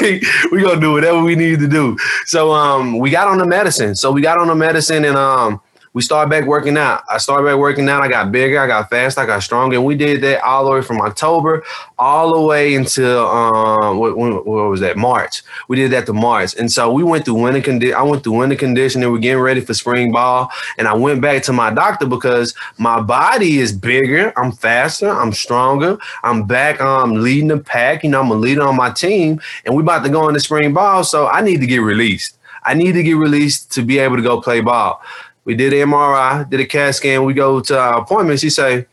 [0.51, 1.99] we gonna do whatever we need to do.
[2.25, 3.95] So um we got on the medicine.
[3.95, 5.61] So we got on the medicine and um
[5.97, 7.05] we started back working out.
[7.09, 8.03] I started back working out.
[8.03, 9.77] I got bigger, I got faster, I got stronger.
[9.77, 11.65] And we did that all the way from October
[11.99, 14.99] all the way until um what, when, what was that?
[14.99, 15.43] March.
[15.69, 16.55] We did that to March.
[16.57, 19.11] And so we went through winter condi- I went through winter conditioning.
[19.11, 20.51] We're getting ready for spring ball.
[20.77, 25.33] And I went back to my doctor because my body is bigger, I'm faster, I'm
[25.33, 28.05] stronger, I'm back um leading the pack.
[28.05, 30.75] You know, I'm a leader on my team, and we're about to go into spring
[30.75, 31.05] ball.
[31.05, 32.37] So I need to get released.
[32.67, 35.01] I need to get released to be able to go play ball.
[35.47, 37.25] We did an MRI, did a CAT scan.
[37.25, 38.41] We go to our appointment.
[38.41, 38.87] She say,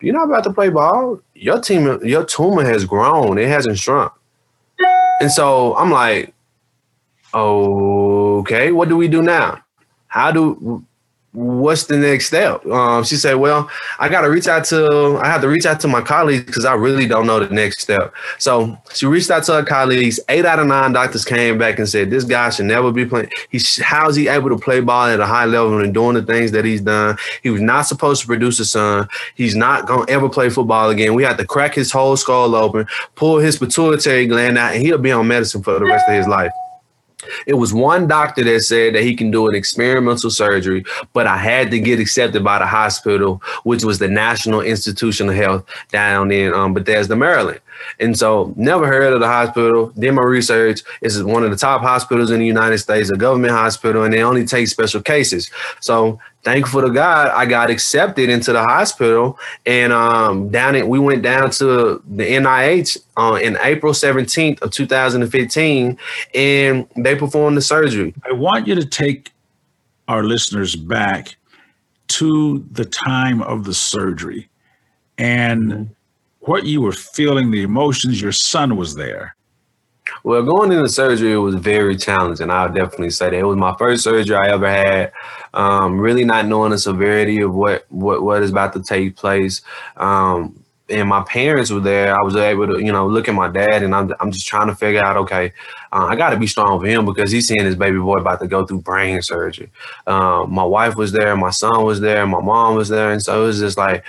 [0.00, 1.20] "You're not about to play ball.
[1.34, 3.38] Your team, your tumor has grown.
[3.38, 4.10] It hasn't shrunk."
[5.20, 6.34] And so I'm like,
[7.34, 9.58] "Okay, what do we do now?
[10.08, 10.82] How do
[11.32, 12.66] what's the next step?
[12.66, 15.78] Um, she said, well, I got to reach out to, I have to reach out
[15.80, 18.12] to my colleagues because I really don't know the next step.
[18.38, 20.18] So she reached out to her colleagues.
[20.28, 23.30] Eight out of nine doctors came back and said, this guy should never be playing.
[23.50, 26.50] He's, how's he able to play ball at a high level and doing the things
[26.50, 27.16] that he's done?
[27.42, 29.08] He was not supposed to produce a son.
[29.36, 31.14] He's not going to ever play football again.
[31.14, 34.98] We had to crack his whole skull open, pull his pituitary gland out, and he'll
[34.98, 36.50] be on medicine for the rest of his life.
[37.46, 41.36] It was one doctor that said that he can do an experimental surgery, but I
[41.36, 46.30] had to get accepted by the hospital, which was the National Institution of Health down
[46.30, 47.60] in um, Bethesda, Maryland.
[47.98, 49.92] And so, never heard of the hospital.
[49.98, 50.82] Did my research.
[51.00, 54.22] It's one of the top hospitals in the United States, a government hospital, and they
[54.22, 55.50] only take special cases.
[55.80, 60.98] So, thankful to God, I got accepted into the hospital, and um, down it, we
[60.98, 65.98] went down to the NIH uh, in April 17th of 2015,
[66.34, 68.14] and they performed the surgery.
[68.28, 69.32] I want you to take
[70.08, 71.36] our listeners back
[72.08, 74.48] to the time of the surgery
[75.16, 75.92] and mm-hmm.
[76.50, 78.20] What you were feeling, the emotions.
[78.20, 79.36] Your son was there.
[80.24, 82.50] Well, going into surgery was very challenging.
[82.50, 85.12] I'll definitely say that it was my first surgery I ever had.
[85.54, 89.62] Um, really not knowing the severity of what what what is about to take place.
[89.96, 93.48] Um, and my parents were there, I was able to, you know, look at my
[93.48, 95.52] dad, and I'm, I'm just trying to figure out, okay,
[95.92, 98.40] uh, I got to be strong for him because he's seeing his baby boy about
[98.40, 99.70] to go through brain surgery.
[100.06, 103.42] Um, my wife was there, my son was there, my mom was there, and so
[103.42, 104.04] it was just like,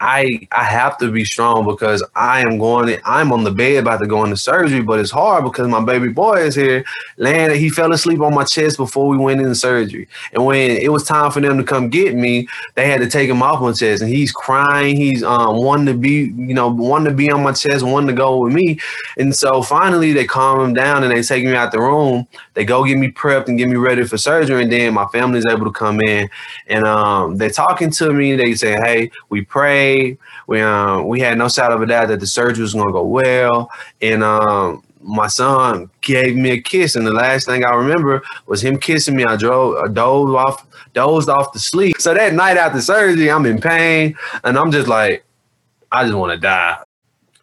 [0.00, 2.86] I I have to be strong because I am going.
[2.88, 5.84] To, I'm on the bed about to go into surgery, but it's hard because my
[5.84, 6.84] baby boy is here.
[7.16, 10.90] Landed, he fell asleep on my chest before we went into surgery, and when it
[10.90, 13.72] was time for them to come get me, they had to take him off my
[13.72, 14.96] chest, and he's crying.
[14.96, 18.14] He's um wanting to be, you know, wanting to be on my chest, wanting to
[18.14, 18.78] go with me,
[19.16, 22.26] and so finally they calm him down and they take me out the room.
[22.54, 25.46] They go get me prepped and get me ready for surgery, and then my family's
[25.46, 26.28] able to come in,
[26.68, 28.36] and um they're talking to me.
[28.36, 32.20] They say, "Hey, we pray." We um we had no shadow of a doubt that
[32.20, 37.06] the surgery was gonna go well, and um my son gave me a kiss, and
[37.06, 39.24] the last thing I remember was him kissing me.
[39.24, 42.00] I drove, I dozed off, dozed off to sleep.
[42.00, 45.24] So that night after surgery, I'm in pain, and I'm just like,
[45.92, 46.78] I just want to die.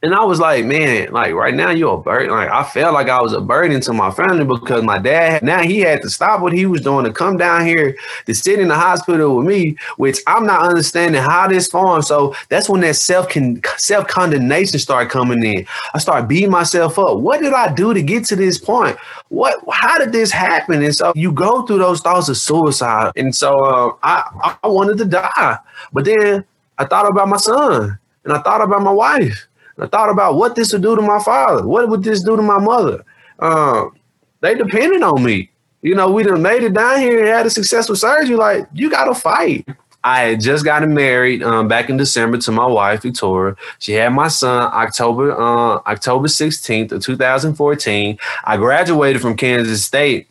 [0.05, 2.29] And I was like, man, like right now you're a burden.
[2.29, 5.63] Like I felt like I was a burden to my family because my dad now
[5.63, 8.67] he had to stop what he was doing to come down here to sit in
[8.67, 12.05] the hospital with me, which I'm not understanding how this formed.
[12.05, 15.65] So that's when that self can self condemnation started coming in.
[15.95, 17.17] I started beating myself up.
[17.17, 18.97] What did I do to get to this point?
[19.29, 19.57] What?
[19.71, 20.83] How did this happen?
[20.83, 23.11] And so you go through those thoughts of suicide.
[23.15, 25.57] And so uh, I I wanted to die,
[25.91, 26.45] but then
[26.77, 29.47] I thought about my son and I thought about my wife.
[29.77, 31.67] I thought about what this would do to my father.
[31.67, 33.03] What would this do to my mother?
[33.39, 33.95] Um,
[34.41, 35.49] they depended on me.
[35.81, 38.35] You know, we done made it down here and had a successful surgery.
[38.35, 39.67] Like, you got to fight.
[40.05, 43.55] I had just gotten married um, back in December to my wife Victoria.
[43.79, 48.17] She had my son October uh, October 16th of 2014.
[48.43, 50.27] I graduated from Kansas State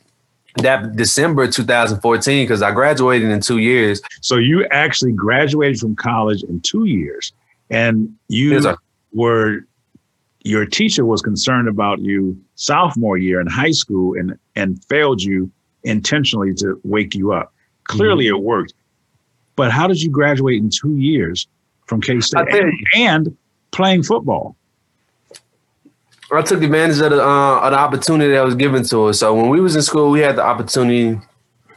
[0.58, 4.00] that December 2014 because I graduated in two years.
[4.20, 7.32] So you actually graduated from college in two years,
[7.68, 8.60] and you
[9.14, 9.66] where
[10.42, 15.50] your teacher was concerned about you sophomore year in high school and and failed you
[15.84, 17.52] intentionally to wake you up.
[17.84, 18.36] Clearly, mm-hmm.
[18.36, 18.74] it worked.
[19.56, 21.46] But how did you graduate in two years
[21.86, 23.36] from K State and, and,
[23.70, 24.56] playing football?
[26.32, 29.20] I took advantage of the, uh, of the opportunity that was given to us.
[29.20, 31.20] So when we was in school, we had the opportunity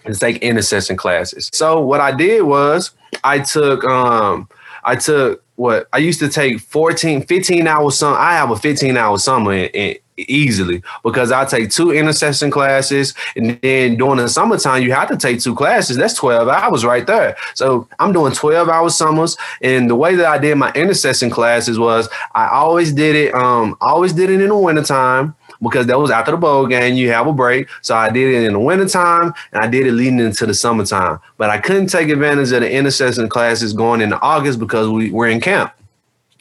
[0.05, 1.49] to take intersession classes.
[1.53, 2.91] So what I did was
[3.23, 4.47] I took um,
[4.87, 8.15] I took what I used to take 14, 15 hours some.
[8.17, 13.13] I have a 15 hour summer in, in, easily because I take two intersession classes
[13.35, 15.97] and then during the summertime you have to take two classes.
[15.97, 17.35] That's 12 hours right there.
[17.53, 19.35] So I'm doing 12 hour summers.
[19.61, 23.75] And the way that I did my intersession classes was I always did it, um,
[23.81, 26.95] always did it in the wintertime because that was after the bowl game.
[26.95, 27.67] You have a break.
[27.81, 31.19] So I did it in the wintertime and I did it leading into the summertime.
[31.37, 35.27] But I couldn't take advantage of the intersession classes going into August because we were
[35.27, 35.73] in camp.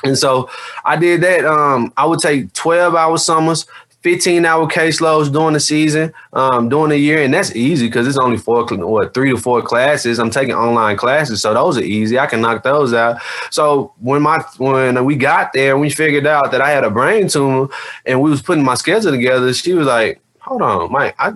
[0.05, 0.51] And so
[0.85, 1.45] I did that.
[1.45, 3.67] Um, I would take 12 hour summers,
[4.07, 8.17] 15 hour caseloads during the season, um, during the year, and that's easy because it's
[8.17, 10.21] only four, what, three to four classes.
[10.21, 12.17] I'm taking online classes, so those are easy.
[12.17, 13.21] I can knock those out.
[13.51, 17.27] So when my when we got there, we figured out that I had a brain
[17.27, 17.69] tumor,
[18.05, 19.53] and we was putting my schedule together.
[19.53, 21.33] She was like, "Hold on, Mike, I,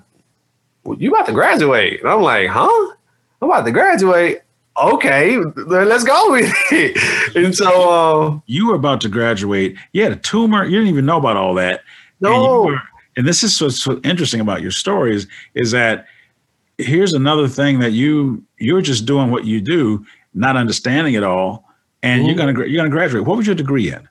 [0.97, 2.95] you about to graduate?" And I'm like, "Huh?
[3.43, 4.43] I'm about to graduate."
[4.81, 6.97] okay, let's go with it.
[7.37, 9.77] And so uh, you were about to graduate.
[9.93, 10.65] You had a tumor.
[10.65, 11.83] You didn't even know about all that.
[12.21, 12.63] No.
[12.63, 12.83] And, were,
[13.17, 16.07] and this is what's so interesting about your stories is that
[16.79, 20.05] here's another thing that you you're just doing what you do,
[20.35, 21.65] not understanding it all,
[22.03, 22.27] and mm-hmm.
[22.29, 23.25] you're gonna you're gonna graduate.
[23.25, 24.09] What was your degree in?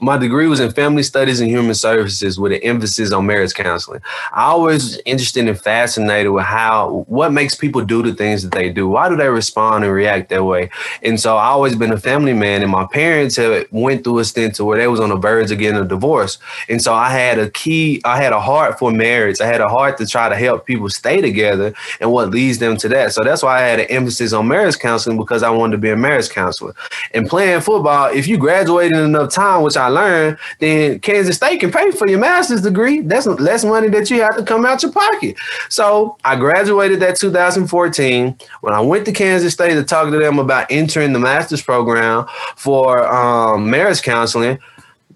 [0.00, 4.00] My degree was in family studies and human services with an emphasis on marriage counseling.
[4.32, 8.52] I always was interested and fascinated with how what makes people do the things that
[8.52, 8.88] they do.
[8.88, 10.70] Why do they respond and react that way?
[11.02, 14.24] And so I always been a family man, and my parents had went through a
[14.24, 16.38] stint to where they was on the verge of getting a divorce.
[16.68, 19.40] And so I had a key, I had a heart for marriage.
[19.40, 22.76] I had a heart to try to help people stay together and what leads them
[22.78, 23.12] to that.
[23.12, 25.90] So that's why I had an emphasis on marriage counseling because I wanted to be
[25.90, 26.74] a marriage counselor.
[27.14, 31.60] And playing football, if you graduated in enough time, which I learn, then Kansas State
[31.60, 33.00] can pay for your master's degree.
[33.00, 35.36] That's less money that you have to come out your pocket.
[35.68, 38.38] So I graduated that 2014.
[38.60, 42.26] When I went to Kansas State to talk to them about entering the master's program
[42.56, 44.58] for um, marriage counseling,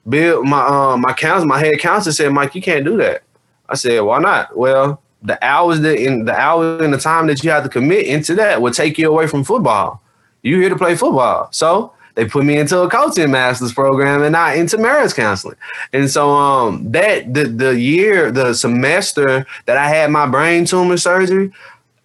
[0.08, 3.22] Bill, my um, my counsel, my head counselor said, Mike, you can't do that.
[3.68, 4.56] I said, why not?
[4.56, 8.06] Well, the hours that in the hours and the time that you have to commit
[8.06, 10.02] into that will take you away from football.
[10.42, 11.48] You here to play football.
[11.52, 15.56] So they put me into a coaching master's program and not into marriage counseling.
[15.92, 20.96] And so um that the the year, the semester that I had my brain tumor
[20.96, 21.52] surgery,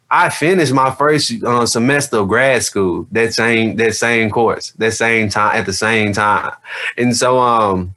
[0.09, 4.93] I finished my first uh, semester of grad school that same that same course, that
[4.93, 6.53] same time at the same time.
[6.97, 7.95] And so um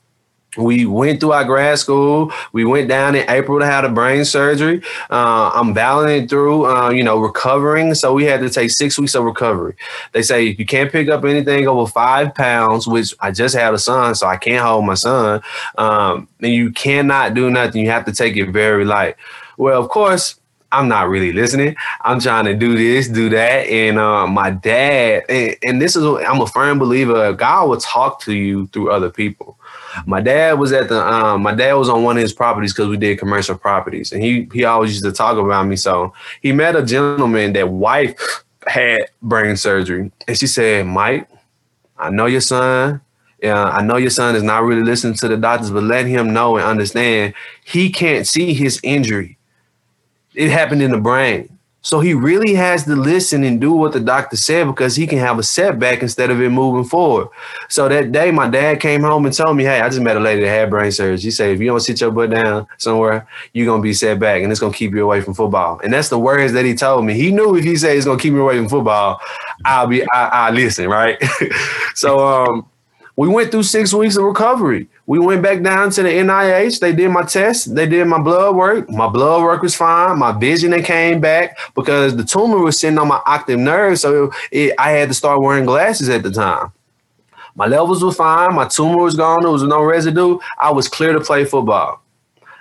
[0.57, 2.33] we went through our grad school.
[2.53, 4.83] We went down in April to have a brain surgery.
[5.11, 7.95] Uh, I'm battling through, uh, you know, recovering.
[7.95, 9.75] So we had to take six weeks of recovery.
[10.13, 13.79] They say you can't pick up anything over five pounds, which I just had a
[13.79, 15.43] son, so I can't hold my son,
[15.79, 17.85] um, and you cannot do nothing.
[17.85, 19.17] You have to take it very light.
[19.57, 20.41] Well, of course,
[20.73, 21.75] I'm not really listening.
[22.03, 23.67] I'm trying to do this, do that.
[23.67, 28.21] And uh, my dad, and, and, this is, I'm a firm believer, God will talk
[28.23, 29.59] to you through other people.
[30.07, 32.89] My dad was at the um, my dad was on one of his properties because
[32.89, 35.77] we did commercial properties, and he he always used to talk about me.
[35.77, 41.29] So he met a gentleman that wife had brain surgery, and she said, "Mike,
[41.99, 43.01] I know your son.
[43.43, 46.33] Yeah, I know your son is not really listening to the doctors, but let him
[46.33, 47.33] know and understand
[47.65, 49.39] he can't see his injury.
[50.35, 51.59] It happened in the brain.
[51.83, 55.19] So he really has to listen and do what the doctor said because he can
[55.19, 57.29] have a setback instead of it moving forward.
[57.69, 60.21] So that day, my dad came home and told me, "Hey, I just met a
[60.21, 61.19] lady that had brain surgery.
[61.19, 64.43] She said if you don't sit your butt down somewhere, you're gonna be set back,
[64.43, 67.07] and it's gonna keep you away from football." And that's the words that he told
[67.07, 67.15] me.
[67.15, 69.21] He knew if he said it's gonna keep me away from football,
[69.65, 71.19] I'll be I, I listen, right?
[71.95, 72.67] so um,
[73.21, 74.89] we went through six weeks of recovery.
[75.05, 76.81] We went back down to the NIH.
[76.81, 77.75] They did my test.
[77.75, 78.89] They did my blood work.
[78.89, 80.19] My blood work was fine.
[80.19, 83.99] My vision came back because the tumor was sitting on my optic nerve.
[83.99, 86.73] So it, I had to start wearing glasses at the time.
[87.55, 88.55] My levels were fine.
[88.55, 89.43] My tumor was gone.
[89.43, 90.39] There was no residue.
[90.59, 92.03] I was clear to play football.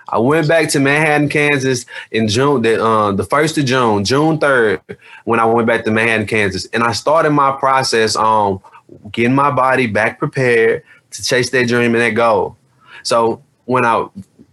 [0.10, 4.38] I went back to Manhattan, Kansas in June, the, uh, the first of June, June
[4.40, 4.82] 3rd,
[5.24, 6.66] when I went back to Manhattan, Kansas.
[6.74, 8.60] And I started my process on
[9.12, 12.58] getting my body back prepared to chase that dream and that goal.
[13.04, 14.08] So when I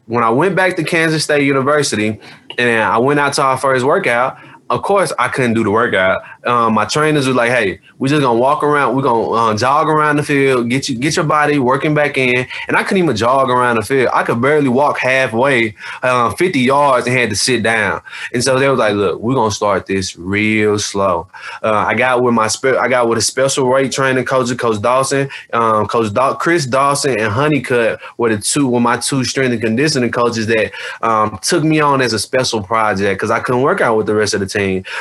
[0.06, 2.20] when I went back to Kansas State University
[2.58, 6.22] and I went out to our first workout, of course I couldn't do the workout.
[6.44, 8.96] Um, my trainers were like, "Hey, we're just gonna walk around.
[8.96, 12.46] We're gonna uh, jog around the field, get you get your body working back in."
[12.66, 14.10] And I couldn't even jog around the field.
[14.12, 18.00] I could barely walk halfway, uh, 50 yards, and had to sit down.
[18.32, 21.28] And so they was like, "Look, we're gonna start this real slow."
[21.62, 24.80] Uh, I got with my spe- I got with a special weight training coach, Coach
[24.82, 29.62] Dawson, um, Coach Chris Dawson, and Honeycutt were the two were my two strength and
[29.62, 33.80] conditioning coaches that um, took me on as a special project because I couldn't work
[33.80, 34.55] out with the rest of the team.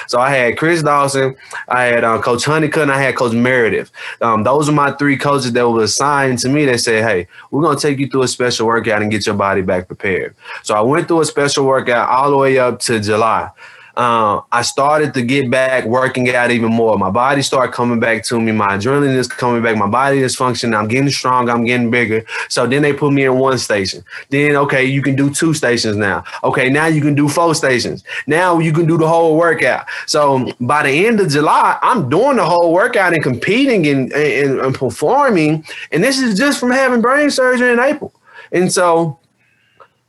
[0.07, 1.35] So I had Chris Dawson.
[1.67, 3.91] I had uh, Coach Honeycutt, and I had Coach Meredith.
[4.21, 6.65] Um, those are my three coaches that were assigned to me.
[6.65, 9.61] They said, "Hey, we're gonna take you through a special workout and get your body
[9.61, 13.49] back prepared." So I went through a special workout all the way up to July.
[13.97, 16.97] Uh, I started to get back working out even more.
[16.97, 18.51] My body started coming back to me.
[18.51, 19.77] My adrenaline is coming back.
[19.77, 20.75] My body is functioning.
[20.75, 21.49] I'm getting strong.
[21.49, 22.25] I'm getting bigger.
[22.49, 24.03] So then they put me in one station.
[24.29, 26.23] Then, okay, you can do two stations now.
[26.43, 28.04] Okay, now you can do four stations.
[28.27, 29.85] Now you can do the whole workout.
[30.08, 34.60] So by the end of July, I'm doing the whole workout and competing and, and,
[34.60, 35.65] and performing.
[35.91, 38.13] And this is just from having brain surgery in April.
[38.52, 39.19] And so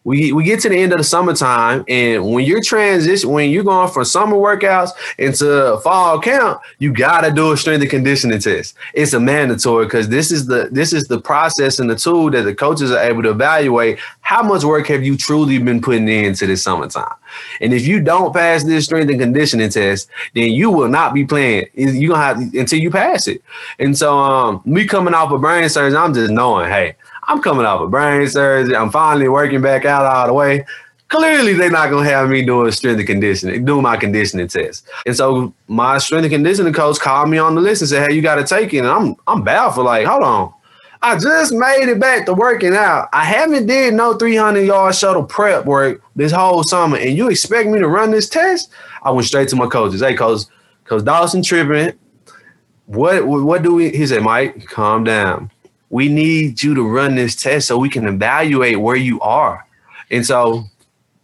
[0.06, 3.64] we we get to the end of the summertime, and when you're transition, when you're
[3.64, 8.76] going from summer workouts into fall camp, you gotta do a strength and conditioning test.
[8.94, 12.42] It's a mandatory because this is the this is the process and the tool that
[12.42, 16.46] the coaches are able to evaluate how much work have you truly been putting into
[16.46, 17.14] this summertime.
[17.60, 21.24] And if you don't pass this strength and conditioning test, then you will not be
[21.24, 21.66] playing.
[21.74, 23.42] You gonna have until you pass it.
[23.80, 26.94] And so, um, me coming off of brain surgery, I'm just knowing, hey
[27.28, 28.76] I'm coming off a of brain surgery.
[28.76, 30.64] I'm finally working back out all the way.
[31.08, 34.88] Clearly, they're not gonna have me doing strength and conditioning, doing my conditioning test.
[35.06, 38.16] And so my strength and conditioning coach called me on the list and said, "Hey,
[38.16, 39.86] you got to take it." And I'm I'm baffled.
[39.86, 40.52] Like, hold on,
[41.02, 43.08] I just made it back to working out.
[43.12, 47.68] I haven't did no 300 yard shuttle prep work this whole summer, and you expect
[47.68, 48.70] me to run this test?
[49.02, 50.00] I went straight to my coaches.
[50.00, 50.42] Hey, coach,
[50.84, 51.96] Coach Dawson tripping.
[52.86, 53.90] What what do we?
[53.90, 55.50] He said, Mike, calm down
[55.90, 59.66] we need you to run this test so we can evaluate where you are.
[60.10, 60.64] And so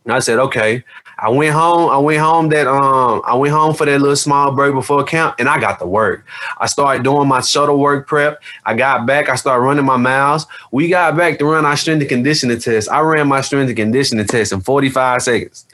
[0.06, 0.84] I said, okay.
[1.18, 1.88] I went home.
[1.88, 5.36] I went home that um I went home for that little small break before camp
[5.38, 6.26] and I got to work.
[6.58, 8.42] I started doing my shuttle work prep.
[8.66, 9.28] I got back.
[9.28, 10.46] I started running my miles.
[10.72, 12.90] We got back to run our strength and conditioning test.
[12.90, 15.64] I ran my strength and conditioning test in 45 seconds.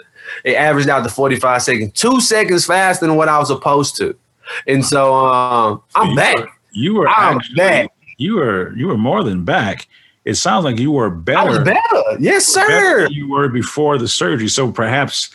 [0.44, 4.14] It averaged out to 45 seconds, two seconds faster than what I was supposed to.
[4.66, 6.60] And so um, I'm you back.
[6.72, 9.88] You were I'm actually, back you were you were more than back.
[10.24, 11.38] It sounds like you were better.
[11.38, 12.02] I was better.
[12.20, 12.66] Yes, sir.
[12.66, 14.48] Better you were before the surgery.
[14.48, 15.30] So perhaps,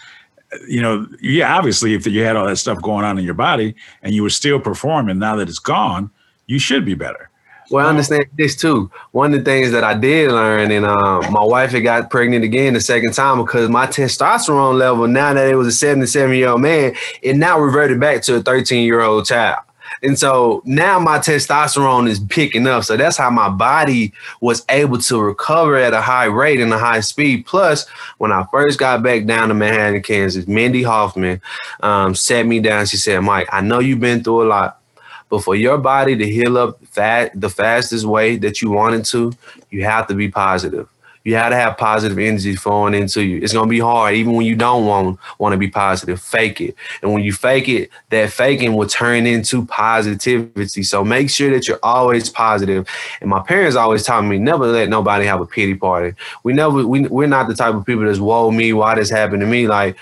[0.67, 3.73] you know, yeah, obviously, if you had all that stuff going on in your body
[4.03, 6.11] and you were still performing, now that it's gone,
[6.45, 7.31] you should be better.
[7.71, 8.91] Well, I understand this too.
[9.11, 12.43] One of the things that I did learn, and uh, my wife had got pregnant
[12.43, 16.49] again the second time because my testosterone level, now that it was a 77 year
[16.49, 19.59] old man, it now reverted back to a 13 year old child.
[20.01, 22.83] And so now my testosterone is picking up.
[22.83, 26.77] So that's how my body was able to recover at a high rate and a
[26.77, 27.45] high speed.
[27.45, 27.87] Plus,
[28.17, 31.41] when I first got back down to Manhattan, Kansas, Mindy Hoffman
[31.81, 32.85] um, sat me down.
[32.85, 34.81] She said, Mike, I know you've been through a lot,
[35.29, 39.33] but for your body to heal up fat the fastest way that you wanted to,
[39.69, 40.87] you have to be positive
[41.23, 43.41] you have to have positive energy flowing into you.
[43.41, 46.21] It's gonna be hard, even when you don't want want to be positive.
[46.21, 50.83] Fake it, and when you fake it, that faking will turn into positivity.
[50.83, 52.87] So make sure that you're always positive.
[53.21, 56.15] And my parents always taught me never let nobody have a pity party.
[56.43, 59.41] We never we we're not the type of people that's whoa me, why this happened
[59.41, 59.67] to me.
[59.67, 59.95] Like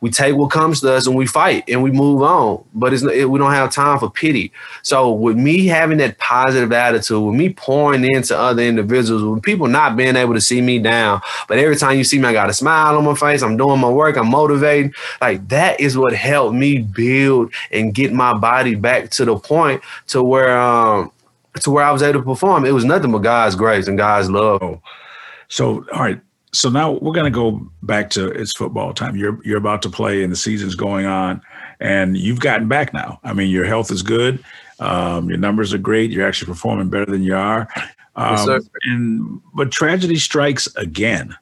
[0.00, 2.64] we take what comes to us and we fight and we move on.
[2.72, 4.52] But it's it, we don't have time for pity.
[4.82, 9.66] So with me having that positive attitude, with me pouring into other individuals, with people
[9.66, 12.48] not being able to see me down, but every time you see me, I got
[12.48, 13.42] a smile on my face.
[13.42, 14.16] I'm doing my work.
[14.16, 14.94] I'm motivating.
[15.20, 19.82] Like that is what helped me build and get my body back to the point
[20.08, 21.10] to where um
[21.60, 22.64] to where I was able to perform.
[22.64, 24.80] It was nothing but God's grace and God's love.
[25.48, 26.20] So all right,
[26.52, 29.16] so now we're going to go back to it's football time.
[29.16, 31.40] You're you're about to play, and the season's going on,
[31.80, 33.20] and you've gotten back now.
[33.24, 34.44] I mean, your health is good,
[34.80, 36.10] um, your numbers are great.
[36.10, 37.68] You're actually performing better than you are.
[38.16, 41.36] Um, yes, and but tragedy strikes again.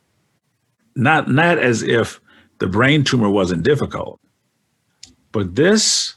[0.95, 2.21] Not not as if
[2.59, 4.21] the brain tumor wasn't difficult,
[5.33, 6.15] but this.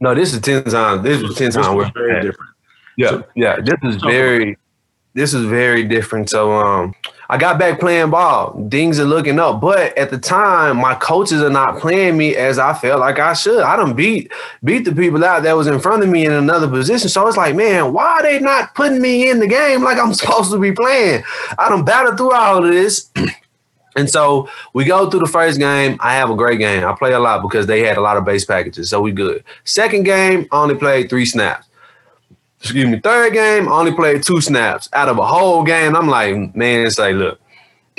[0.00, 1.02] No, this is ten times.
[1.02, 2.50] This is ten times very different.
[2.96, 3.60] Yeah, so, yeah.
[3.60, 4.58] This is very.
[5.14, 6.30] This is very different.
[6.30, 6.94] So, um,
[7.30, 8.68] I got back playing ball.
[8.70, 9.60] Things are looking up.
[9.60, 13.34] But at the time, my coaches are not playing me as I felt like I
[13.34, 13.60] should.
[13.60, 14.32] I done beat
[14.64, 17.10] beat the people out that was in front of me in another position.
[17.10, 20.14] So it's like, man, why are they not putting me in the game like I'm
[20.14, 21.22] supposed to be playing?
[21.58, 23.10] I done battled through all of this.
[23.96, 25.96] And so we go through the first game.
[25.98, 26.84] I have a great game.
[26.84, 28.90] I play a lot because they had a lot of base packages.
[28.90, 29.42] So we good.
[29.64, 31.67] Second game, I only played three snaps
[32.60, 35.94] excuse me, third game, only played two snaps out of a whole game.
[35.94, 37.40] I'm like, man, it's like, look,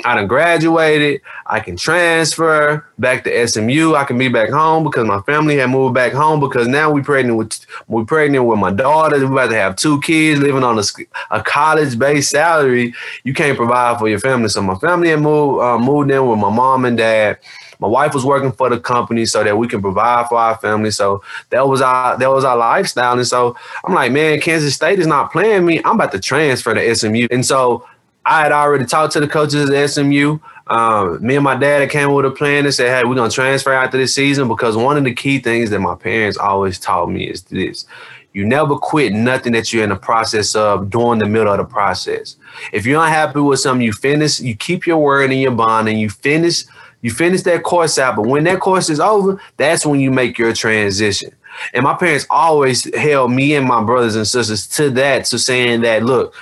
[0.04, 1.20] I done graduated.
[1.46, 3.94] I can transfer back to SMU.
[3.94, 7.02] I can be back home because my family had moved back home because now we
[7.02, 9.18] pregnant with we pregnant with my daughter.
[9.18, 10.82] We about to have two kids living on a,
[11.30, 12.94] a college based salary.
[13.24, 14.48] You can't provide for your family.
[14.48, 17.38] So my family had moved uh, moved in with my mom and dad.
[17.80, 20.90] My wife was working for the company so that we can provide for our family.
[20.90, 23.16] So that was our that was our lifestyle.
[23.16, 25.80] And so I'm like, man, Kansas State is not playing me.
[25.84, 27.26] I'm about to transfer to SMU.
[27.30, 27.86] And so
[28.24, 30.38] I had already talked to the coaches at SMU.
[30.66, 33.30] Um, me and my dad came up with a plan and said, "Hey, we're gonna
[33.30, 37.10] transfer after this season." Because one of the key things that my parents always taught
[37.10, 37.86] me is this:
[38.32, 41.64] you never quit nothing that you're in the process of during the middle of the
[41.64, 42.36] process.
[42.72, 45.98] If you're unhappy with something, you finish, you keep your word and your bond, and
[45.98, 46.64] you finish,
[47.02, 48.16] you finish that course out.
[48.16, 51.34] But when that course is over, that's when you make your transition.
[51.74, 55.82] And my parents always held me and my brothers and sisters to that, to saying
[55.82, 56.34] that, look,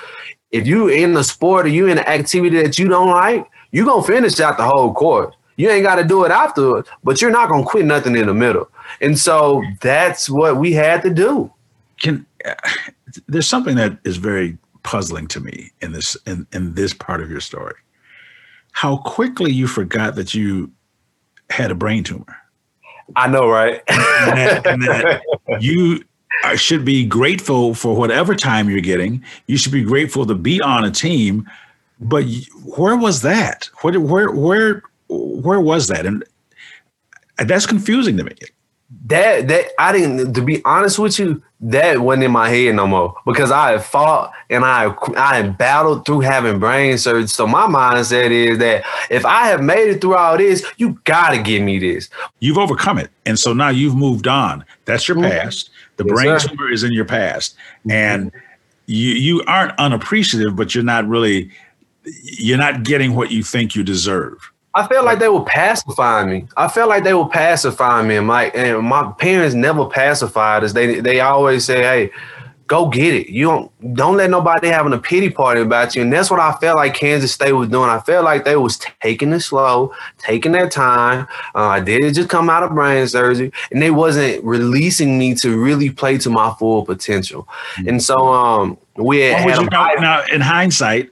[0.51, 3.87] if you in the sport or you in an activity that you don't like, you're
[3.87, 5.35] gonna finish out the whole course.
[5.57, 8.35] You ain't got to do it afterwards, but you're not gonna quit nothing in the
[8.35, 8.71] middle.
[9.01, 11.53] And so that's what we had to do.
[12.01, 12.55] Can uh,
[13.27, 17.31] there's something that is very puzzling to me in this in, in this part of
[17.31, 17.75] your story.
[18.79, 20.71] How quickly you forgot that you
[21.51, 22.37] had a brain tumor.
[23.17, 23.83] I know, right?
[23.89, 25.23] and, that, and that
[25.61, 26.05] you
[26.45, 29.25] uh, should be grateful for whatever time you're getting.
[29.49, 31.51] You should be grateful to be on a team.
[31.99, 32.27] But
[32.63, 33.69] where was that?
[33.81, 36.07] Where where where where was that?
[36.07, 36.23] And
[37.41, 38.37] uh, that's confusing to me.
[39.07, 40.33] That that I didn't.
[40.35, 43.85] To be honest with you, that wasn't in my head no more because I had
[43.85, 47.27] fought and I I had battled through having brain surgery.
[47.27, 51.43] So my mindset is that if I have made it through all this, you gotta
[51.43, 52.09] give me this.
[52.41, 54.65] You've overcome it, and so now you've moved on.
[54.87, 55.31] That's your mm-hmm.
[55.31, 55.71] past.
[55.97, 56.49] The yes, brain sir.
[56.49, 57.91] tumor is in your past, mm-hmm.
[57.91, 58.33] and
[58.87, 61.51] you you aren't unappreciative, but you're not really
[62.23, 64.51] you're not getting what you think you deserve.
[64.79, 66.47] I felt like they were pacifying me.
[66.57, 70.73] I felt like they were pacifying me, and my and my parents never pacified us.
[70.73, 72.11] They they always say, "Hey,
[72.69, 73.29] go get it.
[73.29, 76.53] You don't don't let nobody having a pity party about you." And that's what I
[76.61, 77.91] felt like Kansas State was doing.
[77.91, 81.27] I felt like they was taking it slow, taking their time.
[81.57, 85.61] Uh, I didn't just come out of brain surgery, and they wasn't releasing me to
[85.61, 87.49] really play to my full potential.
[87.75, 87.89] Mm-hmm.
[87.89, 91.11] And so, um, we had, had a, now in hindsight.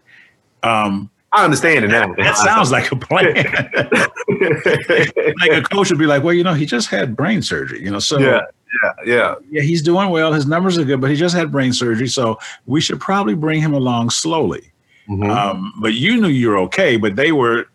[0.62, 2.14] Um, I understand it now.
[2.14, 3.34] That sounds like a plan.
[5.40, 7.90] like a coach would be like, well, you know, he just had brain surgery, you
[7.90, 8.40] know, so yeah,
[8.82, 10.32] yeah, yeah, yeah, he's doing well.
[10.32, 13.60] His numbers are good, but he just had brain surgery, so we should probably bring
[13.60, 14.72] him along slowly.
[15.10, 15.30] Mm-hmm.
[15.30, 17.66] Um, but you knew you were okay, but they were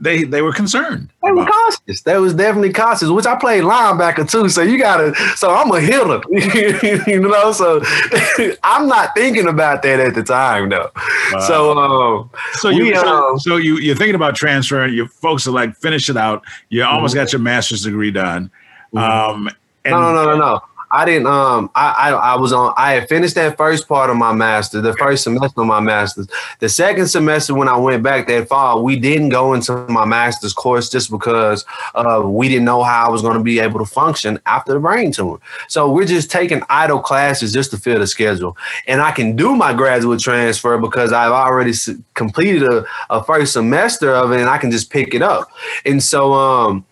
[0.00, 1.10] they they were concerned.
[1.22, 2.02] They were cautious.
[2.02, 3.08] They was definitely cautious.
[3.08, 5.14] Which I played linebacker too, so you gotta.
[5.36, 6.20] So I'm a hitter,
[7.10, 7.52] you know.
[7.52, 7.82] So
[8.62, 10.90] I'm not thinking about that at the time, though.
[11.32, 11.40] Wow.
[11.40, 14.94] So um, so you we, so, um, so, you you're thinking about transferring.
[14.94, 16.44] Your folks are like, finish it out.
[16.68, 17.24] You almost mm-hmm.
[17.24, 18.50] got your master's degree done.
[18.94, 18.98] Mm-hmm.
[18.98, 19.48] Um,
[19.84, 20.60] and, no, no, no, no, no.
[20.92, 21.26] I didn't.
[21.26, 22.74] Um, I, I, I was on.
[22.76, 26.28] I had finished that first part of my master, the first semester of my master's.
[26.58, 30.52] The second semester, when I went back that fall, we didn't go into my master's
[30.52, 31.64] course just because
[31.94, 34.80] uh, we didn't know how I was going to be able to function after the
[34.80, 35.38] brain tumor.
[35.66, 38.54] So we're just taking idle classes just to fill the schedule,
[38.86, 41.72] and I can do my graduate transfer because I've already
[42.12, 45.48] completed a, a first semester of it, and I can just pick it up.
[45.86, 46.84] And so, um,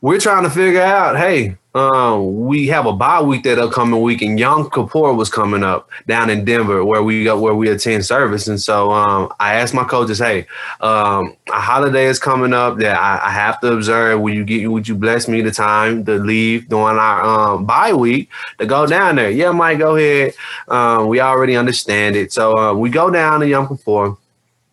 [0.00, 4.20] we're trying to figure out, hey um, we have a bye week that upcoming week,
[4.20, 8.04] and Yom Kippur was coming up down in Denver, where we go where we attend
[8.04, 8.46] service.
[8.46, 10.46] And so um, I asked my coaches, "Hey,
[10.80, 14.20] um, a holiday is coming up that I, I, have to observe.
[14.20, 14.70] Would you get?
[14.70, 18.86] Would you bless me the time to leave during our um, bye week to go
[18.86, 19.30] down there?
[19.30, 20.34] Yeah, Mike, go ahead.
[20.68, 22.32] Um, we already understand it.
[22.32, 24.16] So uh, we go down to Yom Kippur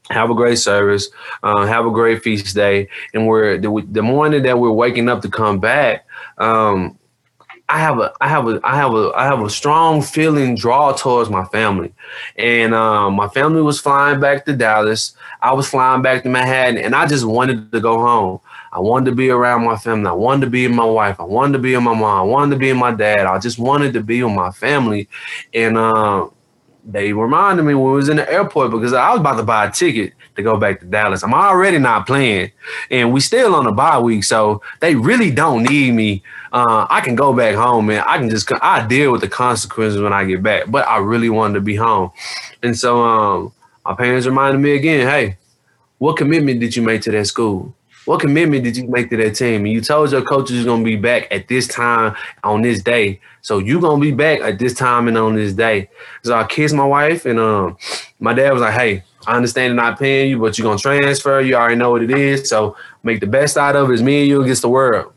[0.10, 1.10] have a great service,
[1.44, 5.22] uh, have a great feast day, and we're the, the morning that we're waking up
[5.22, 6.06] to come back
[6.40, 6.98] um,
[7.68, 10.92] I have a I have a I have a I have a strong feeling draw
[10.92, 11.94] towards my family.
[12.36, 15.16] And um, my family was flying back to Dallas.
[15.42, 18.40] I was flying back to Manhattan and I just wanted to go home.
[18.72, 20.08] I wanted to be around my family.
[20.08, 21.20] I wanted to be with my wife.
[21.20, 22.20] I wanted to be with my mom.
[22.20, 23.28] I wanted to be with my dad.
[23.28, 25.08] I just wanted to be with my family.
[25.54, 26.30] And uh,
[26.86, 29.66] they reminded me when we was in the airport because I was about to buy
[29.66, 31.24] a ticket to go back to Dallas.
[31.24, 32.52] I'm already not playing,
[32.90, 36.24] and we still on a bye week, so they really don't need me.
[36.52, 38.04] Uh, I can go back home, man.
[38.08, 41.30] I can just I deal with the consequences when I get back, but I really
[41.30, 42.12] wanted to be home,
[42.64, 43.52] and so um,
[43.86, 45.38] my parents reminded me again, hey,
[45.98, 47.76] what commitment did you make to that school?
[48.10, 49.66] What commitment did you make to that team?
[49.66, 53.20] And you told your coaches you're gonna be back at this time on this day.
[53.44, 55.92] So you're gonna be back at this time and on this day.
[56.24, 57.78] So I kissed my wife and um
[58.20, 61.40] my dad was like, Hey, I understand not paying you, but you're gonna transfer.
[61.40, 62.50] You already know what it is.
[62.50, 63.94] So make the best out of it.
[63.94, 65.14] It's me and you against the world.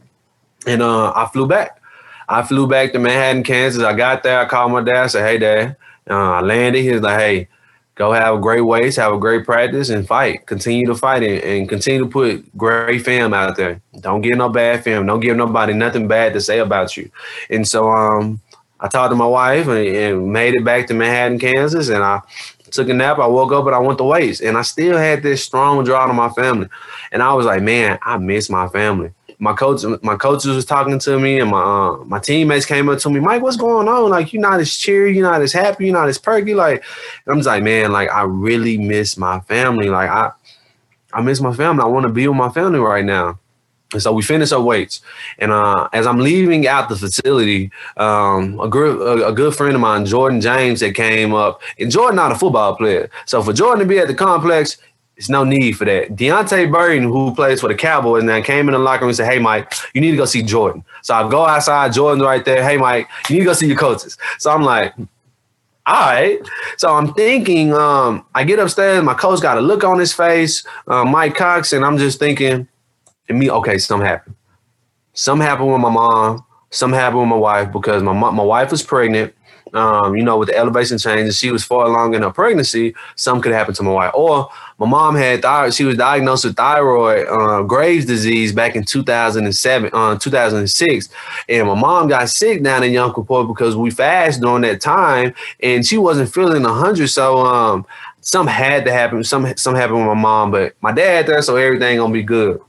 [0.66, 1.80] And uh I flew back.
[2.28, 3.82] I flew back to Manhattan, Kansas.
[3.82, 4.38] I got there.
[4.38, 5.04] I called my dad.
[5.04, 5.76] I said, "Hey, dad."
[6.10, 6.82] Uh, I landed.
[6.82, 7.48] He was like, "Hey,
[7.94, 10.46] go have a great weights, have a great practice, and fight.
[10.46, 13.80] Continue to fight and, and continue to put great film out there.
[14.00, 15.06] Don't get no bad film.
[15.06, 17.10] Don't give nobody nothing bad to say about you.
[17.50, 18.40] And so um,
[18.80, 22.20] I talked to my wife and, and made it back to Manhattan, Kansas, and I
[22.70, 23.18] took a nap.
[23.18, 26.06] I woke up and I went to weights, and I still had this strong draw
[26.06, 26.68] to my family.
[27.12, 29.12] And I was like, man, I miss my family.
[29.42, 33.00] My coach, my coaches was talking to me, and my uh, my teammates came up
[33.00, 34.08] to me, Mike, what's going on?
[34.08, 36.54] Like, you're not as cheery, you're not as happy, you're not as perky.
[36.54, 36.84] Like,
[37.26, 39.88] I'm just like, man, like I really miss my family.
[39.88, 40.30] Like, I
[41.12, 41.82] I miss my family.
[41.82, 43.40] I want to be with my family right now.
[43.92, 45.00] And so we finished our weights,
[45.40, 49.74] and uh, as I'm leaving out the facility, um, a, good a, a, good friend
[49.74, 51.60] of mine, Jordan James, that came up.
[51.80, 54.78] And Jordan not a football player, so for Jordan to be at the complex,
[55.16, 56.16] it's no need for that.
[56.16, 59.30] Deante Burton, who plays for the Cowboys, now came in the locker room and said,
[59.30, 62.62] "Hey, Mike, you need to go see Jordan." So I go outside, Jordan's right there.
[62.62, 64.16] Hey, Mike, you need to go see your coaches.
[64.38, 64.94] So I'm like,
[65.84, 66.40] all right.
[66.76, 70.64] So I'm thinking, um, I get upstairs, my coach got a look on his face,
[70.86, 72.68] uh, Mike Cox, and I'm just thinking,
[73.28, 74.36] and me, okay, something happened.
[75.14, 76.44] Something happened with my mom.
[76.70, 79.34] Something happened with my wife because my mom, my wife was pregnant.
[79.74, 82.94] Um, you know, with the elevation changes, she was far along in her pregnancy.
[83.16, 84.12] Something could happen to my wife.
[84.14, 85.74] Or my mom had thyroid.
[85.74, 91.08] She was diagnosed with thyroid uh, Graves' disease back in 2007, uh, 2006.
[91.48, 93.14] And my mom got sick down in Yom
[93.46, 97.08] because we fast during that time, and she wasn't feeling 100.
[97.08, 97.86] So um,
[98.20, 99.24] something had to happen.
[99.24, 102.60] Some some happened with my mom, but my dad there, so everything gonna be good.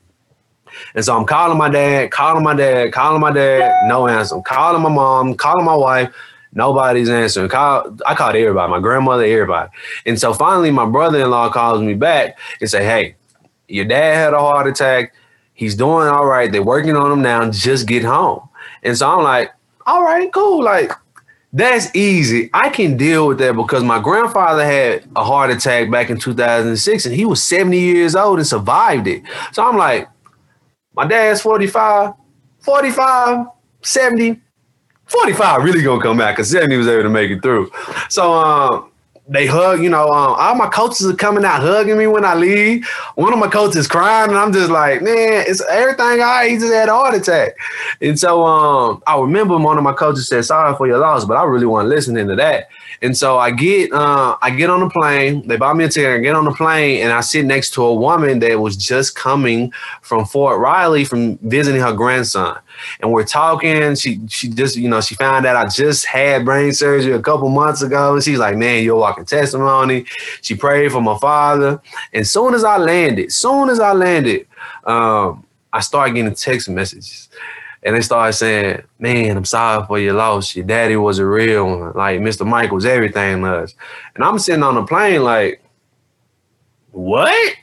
[0.96, 4.36] And so I'm calling my dad, calling my dad, calling my dad, no answer.
[4.36, 6.14] I'm calling my mom, calling my wife,
[6.54, 7.50] nobody's answering.
[7.50, 9.70] Call, I called everybody, my grandmother, everybody.
[10.06, 13.16] And so finally, my brother-in-law calls me back and say, "Hey,
[13.68, 15.14] your dad had a heart attack.
[15.54, 16.52] He's doing all right.
[16.52, 17.50] They're working on him now.
[17.50, 18.48] Just get home."
[18.84, 19.52] And so I'm like,
[19.86, 20.64] "All right, cool.
[20.64, 20.92] Like."
[21.56, 22.50] That's easy.
[22.52, 27.06] I can deal with that because my grandfather had a heart attack back in 2006
[27.06, 29.22] and he was 70 years old and survived it.
[29.52, 30.10] So I'm like,
[30.96, 32.14] my dad's 45,
[32.60, 33.46] 45,
[33.84, 34.42] 70,
[35.08, 37.72] 45 really gonna come back because 70 was able to make it through.
[38.10, 38.92] So um,
[39.28, 42.36] they hug, you know, um, all my coaches are coming out hugging me when I
[42.36, 42.86] leave.
[43.16, 46.52] One of my coaches crying, and I'm just like, man, it's everything all right.
[46.52, 47.56] He just had a heart attack.
[48.02, 51.38] And so um, I remember one of my coaches said, sorry for your loss, but
[51.38, 52.68] I really want to listen into that.
[53.04, 55.46] And so I get uh, I get on the plane.
[55.46, 56.10] They buy me a ticket.
[56.10, 59.14] I get on the plane, and I sit next to a woman that was just
[59.14, 62.58] coming from Fort Riley from visiting her grandson.
[63.02, 63.96] And we're talking.
[63.96, 67.50] She she just you know she found out I just had brain surgery a couple
[67.50, 68.14] months ago.
[68.14, 70.06] And she's like, man, you're testimony.
[70.42, 71.82] She prayed for my father.
[72.14, 74.48] And soon as I landed, soon as I landed,
[74.86, 77.30] um, I started getting text messages
[77.84, 80.56] and they started saying, "Man, I'm sorry for your loss.
[80.56, 81.94] Your daddy was a real one.
[81.94, 82.48] Like Mr.
[82.48, 83.76] Mike was everything to us."
[84.16, 85.62] And I'm sitting on the plane like,
[86.92, 87.56] "What?"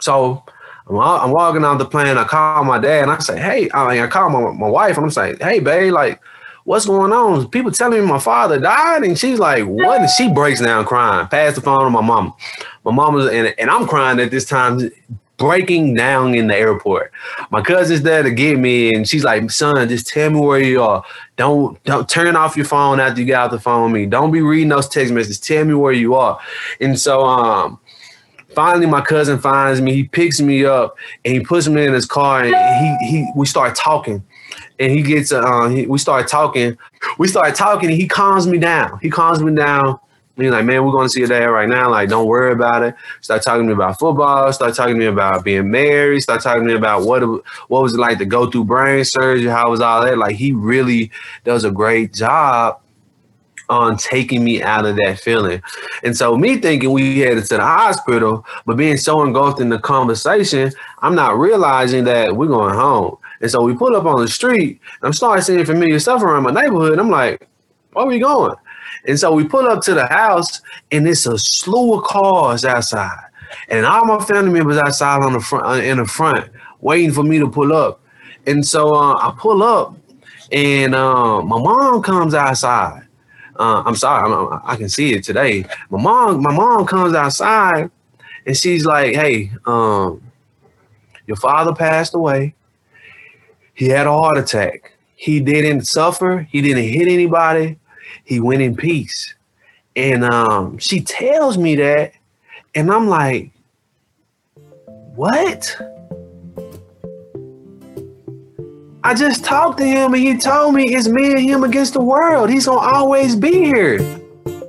[0.00, 0.44] So
[0.88, 2.16] I'm, I'm walking out the plane.
[2.16, 4.96] I call my dad and I say, "Hey," I, mean, I call my, my wife
[4.96, 6.20] and I'm saying, "Hey, babe, like."
[6.64, 7.48] What's going on?
[7.48, 11.26] People telling me my father died, and she's like, "What?" And she breaks down crying.
[11.26, 12.34] Pass the phone to my mom.
[12.84, 14.90] My mom was, and, and I'm crying at this time
[15.42, 17.10] breaking down in the airport.
[17.50, 20.82] My cousin's there to get me, and she's like, "Son, just tell me where you
[20.82, 21.04] are.
[21.36, 24.06] Don't don't turn off your phone after you get off the phone with me.
[24.06, 25.40] Don't be reading those text messages.
[25.40, 26.38] Tell me where you are."
[26.80, 27.80] And so, um,
[28.54, 29.94] finally, my cousin finds me.
[29.94, 33.46] He picks me up and he puts me in his car, and he he we
[33.46, 34.22] start talking.
[34.82, 36.76] And he gets, uh, he, we start talking.
[37.18, 38.98] We start talking, he calms me down.
[39.00, 39.98] He calms me down
[40.36, 41.90] He's like, man, we're going to see your dad right now.
[41.90, 42.94] Like, don't worry about it.
[43.20, 44.50] Start talking to me about football.
[44.52, 46.20] Start talking to me about being married.
[46.20, 47.22] Start talking to me about what
[47.68, 49.50] what was it like to go through brain surgery.
[49.50, 50.16] How was all that?
[50.16, 51.10] Like, he really
[51.44, 52.80] does a great job
[53.68, 55.62] on taking me out of that feeling.
[56.02, 59.78] And so, me thinking we headed to the hospital, but being so engulfed in the
[59.78, 63.18] conversation, I'm not realizing that we're going home.
[63.42, 64.80] And so we pull up on the street.
[65.02, 66.98] I'm starting seeing familiar stuff around my neighborhood.
[66.98, 67.48] I'm like,
[67.92, 68.54] where are we going?
[69.06, 70.62] And so we pull up to the house,
[70.92, 73.18] and it's a slew of cars outside,
[73.68, 76.48] and all my family members outside on the front, uh, in the front,
[76.80, 78.00] waiting for me to pull up.
[78.46, 79.96] And so uh, I pull up,
[80.52, 83.08] and uh, my mom comes outside.
[83.58, 85.64] Uh, I'm sorry, I'm, i can see it today.
[85.90, 87.90] My mom, my mom comes outside,
[88.46, 90.22] and she's like, "Hey, um,
[91.26, 92.54] your father passed away.
[93.74, 94.92] He had a heart attack.
[95.14, 96.46] He didn't suffer.
[96.50, 97.78] He didn't hit anybody
[98.24, 99.34] he went in peace.
[99.96, 102.12] And um, she tells me that,
[102.74, 103.50] and I'm like,
[105.14, 105.76] what?
[109.04, 112.02] I just talked to him and he told me it's me and him against the
[112.02, 112.48] world.
[112.48, 113.98] He's gonna always be here.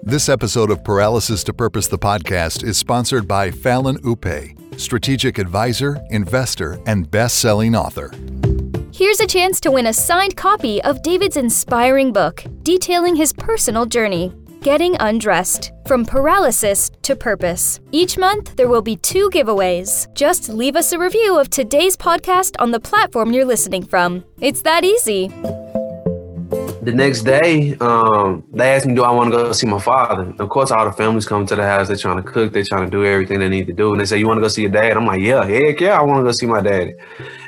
[0.02, 6.02] This episode of Paralysis to Purpose, the podcast, is sponsored by Fallon Upe, strategic advisor,
[6.10, 8.12] investor, and best selling author.
[8.96, 13.88] Here's a chance to win a signed copy of David's inspiring book, detailing his personal
[13.88, 14.32] journey.
[14.62, 17.80] Getting Undressed From Paralysis to Purpose.
[17.92, 20.14] Each month, there will be two giveaways.
[20.14, 24.24] Just leave us a review of today's podcast on the platform you're listening from.
[24.40, 25.30] It's that easy.
[26.84, 30.34] The next day, um, they asked me, "Do I want to go see my father?"
[30.38, 31.88] Of course, all the families come to the house.
[31.88, 32.54] They're trying to cook.
[32.54, 33.92] They're trying to do everything they need to do.
[33.94, 35.98] And they say, "You want to go see your dad?" I'm like, "Yeah, heck yeah,
[35.98, 36.94] I want to go see my daddy."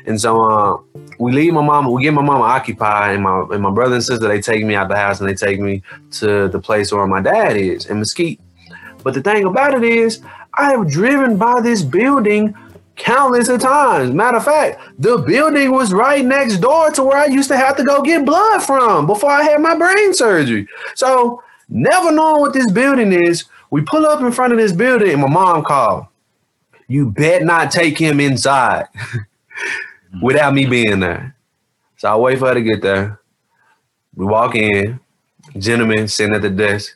[0.07, 1.91] And so uh, we leave my mom.
[1.91, 4.75] We get my mom occupied, and my and my brother and sister they take me
[4.75, 5.81] out the house and they take me
[6.11, 8.39] to the place where my dad is in Mesquite.
[9.03, 10.21] But the thing about it is,
[10.53, 12.55] I have driven by this building
[12.95, 14.13] countless of times.
[14.13, 17.75] Matter of fact, the building was right next door to where I used to have
[17.77, 20.67] to go get blood from before I had my brain surgery.
[20.95, 25.11] So, never knowing what this building is, we pull up in front of this building
[25.11, 26.05] and my mom called.
[26.87, 28.85] You bet not take him inside
[30.15, 30.25] Mm-hmm.
[30.25, 31.35] without me being there.
[31.97, 33.19] So I wait for her to get there.
[34.15, 34.99] We walk in,
[35.57, 36.95] gentleman sitting at the desk,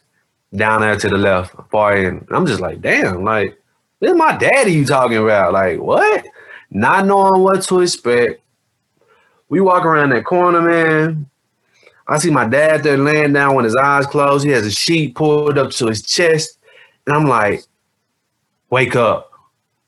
[0.55, 2.27] down there to the left, far end.
[2.31, 3.59] I'm just like, damn, like
[3.99, 5.51] this is my daddy you talking about.
[5.51, 6.25] Like, what?
[6.71, 8.41] Not knowing what to expect.
[9.49, 11.29] We walk around that corner, man.
[12.07, 14.45] I see my dad there laying down with his eyes closed.
[14.45, 16.57] He has a sheet pulled up to his chest.
[17.05, 17.63] And I'm like,
[18.69, 19.31] wake up.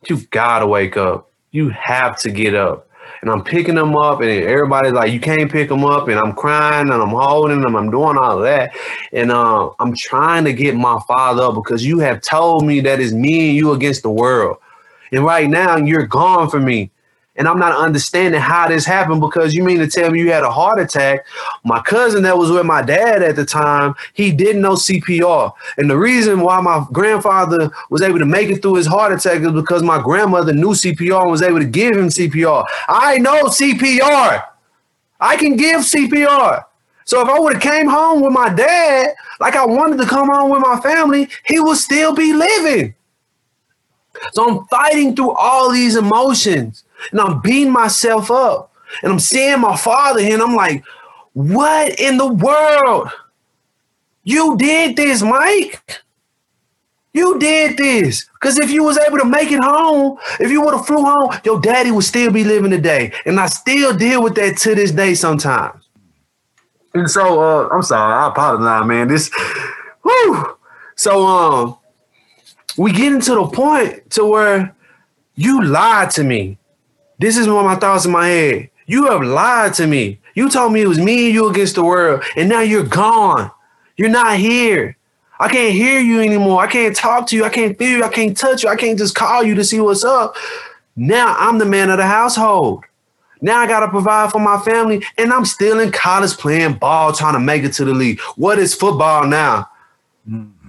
[0.08, 1.32] You gotta wake up.
[1.52, 2.88] You have to get up
[3.22, 6.34] and I'm picking them up, and everybody's like, "You can't pick them up," and I'm
[6.34, 8.76] crying and I'm holding them, I'm doing all that,
[9.14, 13.00] and uh, I'm trying to get my father up because you have told me that
[13.00, 14.58] it's me and you against the world,
[15.12, 16.92] and right now you're gone from me.
[17.38, 20.44] And I'm not understanding how this happened because you mean to tell me you had
[20.44, 21.26] a heart attack.
[21.64, 25.54] My cousin that was with my dad at the time, he didn't know CPR.
[25.78, 29.42] And the reason why my grandfather was able to make it through his heart attack
[29.42, 32.66] is because my grandmother knew CPR and was able to give him CPR.
[32.90, 34.44] I know CPR.
[35.22, 36.66] I can give CPR.
[37.06, 40.30] So if I would have came home with my dad like I wanted to come
[40.30, 42.94] home with my family, he would still be living.
[44.34, 48.74] So I'm fighting through all these emotions and I'm beating myself up.
[49.04, 50.84] And I'm seeing my father and I'm like,
[51.34, 53.10] what in the world?
[54.24, 56.02] You did this, Mike.
[57.14, 58.30] You did this.
[58.34, 61.34] Because if you was able to make it home, if you would have flew home,
[61.44, 63.12] your daddy would still be living today.
[63.26, 65.88] And I still deal with that to this day sometimes.
[66.94, 69.08] And so uh, I'm sorry, I apologize, man.
[69.08, 69.32] This
[70.04, 70.58] whoo.
[70.96, 71.78] So um
[72.78, 74.76] we get into the point to where
[75.36, 76.58] you lied to me.
[77.22, 78.70] This is of my thoughts in my head.
[78.88, 80.20] You have lied to me.
[80.34, 83.52] You told me it was me and you against the world, and now you're gone.
[83.96, 84.98] You're not here.
[85.40, 86.60] I can't hear you anymore.
[86.62, 87.46] I can't talk to you.
[87.46, 88.04] I can't feel you.
[88.04, 88.70] I can't touch you.
[88.70, 90.36] I can't just call you to see what's up.
[90.96, 92.86] Now I'm the man of the household.
[93.40, 97.14] Now I got to provide for my family, and I'm still in college playing ball,
[97.14, 98.20] trying to make it to the league.
[98.36, 99.70] What is football now?
[100.28, 100.61] Mm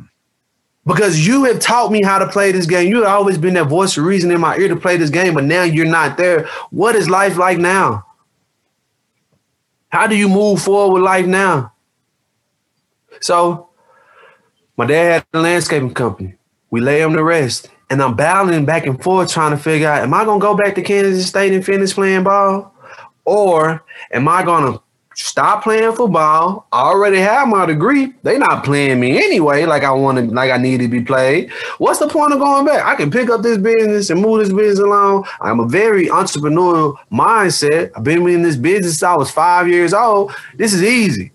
[0.87, 2.89] because you have taught me how to play this game.
[2.89, 5.35] You have always been that voice of reason in my ear to play this game,
[5.35, 6.47] but now you're not there.
[6.71, 8.07] What is life like now?
[9.91, 11.73] How do you move forward with life now?
[13.21, 13.69] So,
[14.77, 16.35] my dad had a landscaping company.
[16.71, 20.03] We lay him to rest, and I'm battling back and forth trying to figure out:
[20.03, 22.75] Am I gonna go back to Kansas State and finish playing ball,
[23.25, 24.81] or am I gonna
[25.15, 26.67] stop playing football.
[26.73, 28.15] I already have my degree.
[28.23, 31.51] They not playing me anyway, like I wanted, like I need to be played.
[31.79, 32.85] What's the point of going back?
[32.85, 35.27] I can pick up this business and move this business along.
[35.41, 37.91] I'm a very entrepreneurial mindset.
[37.97, 40.33] I've been in this business since I was five years old.
[40.57, 41.33] This is easy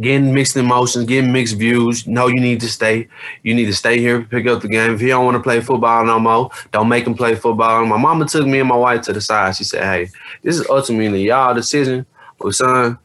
[0.00, 2.06] getting mixed emotions, getting mixed views.
[2.06, 3.08] No, you need to stay.
[3.42, 4.94] You need to stay here, pick up the game.
[4.94, 7.84] If he don't want to play football no more, don't make him play football.
[7.86, 9.56] My mama took me and my wife to the side.
[9.56, 10.08] She said, "Hey,
[10.42, 12.06] this is ultimately y'all decision,
[12.38, 12.98] but son,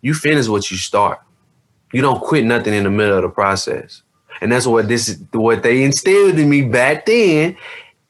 [0.00, 1.20] you finish what you start.
[1.92, 4.02] You don't quit nothing in the middle of the process."
[4.40, 7.56] And that's what this is what they instilled in me back then.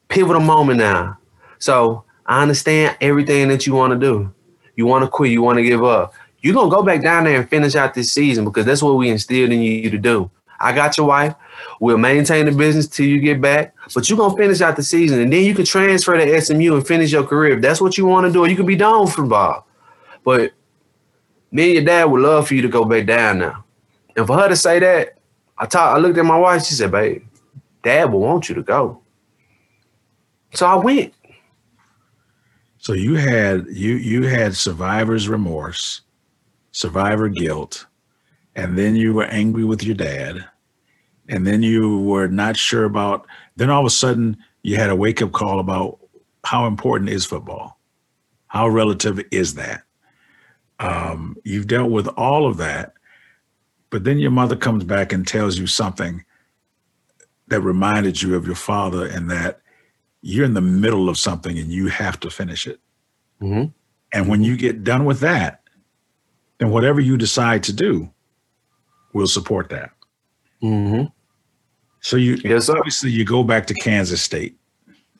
[0.07, 1.17] Pivotal moment now.
[1.59, 4.33] So I understand everything that you want to do.
[4.75, 5.31] You want to quit.
[5.31, 6.13] You want to give up
[6.43, 9.09] you're gonna go back down there and finish out this season because that's what we
[9.09, 10.29] instilled in you to do.
[10.59, 11.33] I got your wife.
[11.79, 15.21] We'll maintain the business till you get back, but you're gonna finish out the season
[15.21, 17.55] and then you can transfer to SMU and finish your career.
[17.55, 19.65] If that's what you want to do, you can be done from ball.
[20.25, 20.51] But
[21.51, 23.63] me and your dad would love for you to go back down now.
[24.17, 25.17] And for her to say that,
[25.57, 27.23] I talked, I looked at my wife, she said, babe,
[27.83, 29.01] dad will want you to go.
[30.53, 31.13] So I went.
[32.79, 36.01] So you had you you had survivor's remorse
[36.73, 37.85] survivor guilt,
[38.55, 40.45] and then you were angry with your dad,
[41.29, 44.95] and then you were not sure about, then all of a sudden you had a
[44.95, 45.99] wake up call about
[46.43, 47.79] how important is football?
[48.47, 49.83] How relative is that?
[50.79, 52.93] Um, you've dealt with all of that.
[53.93, 56.25] but then your mother comes back and tells you something
[57.49, 59.61] that reminded you of your father and that
[60.23, 62.79] you're in the middle of something and you have to finish it.
[63.39, 63.65] Mm-hmm.
[64.11, 65.61] And when you get done with that,
[66.59, 68.09] then whatever you decide to do,
[69.13, 69.91] we'll support that.
[70.61, 71.05] Mm-hmm.
[72.01, 74.55] So you Yes, obviously you go back to Kansas State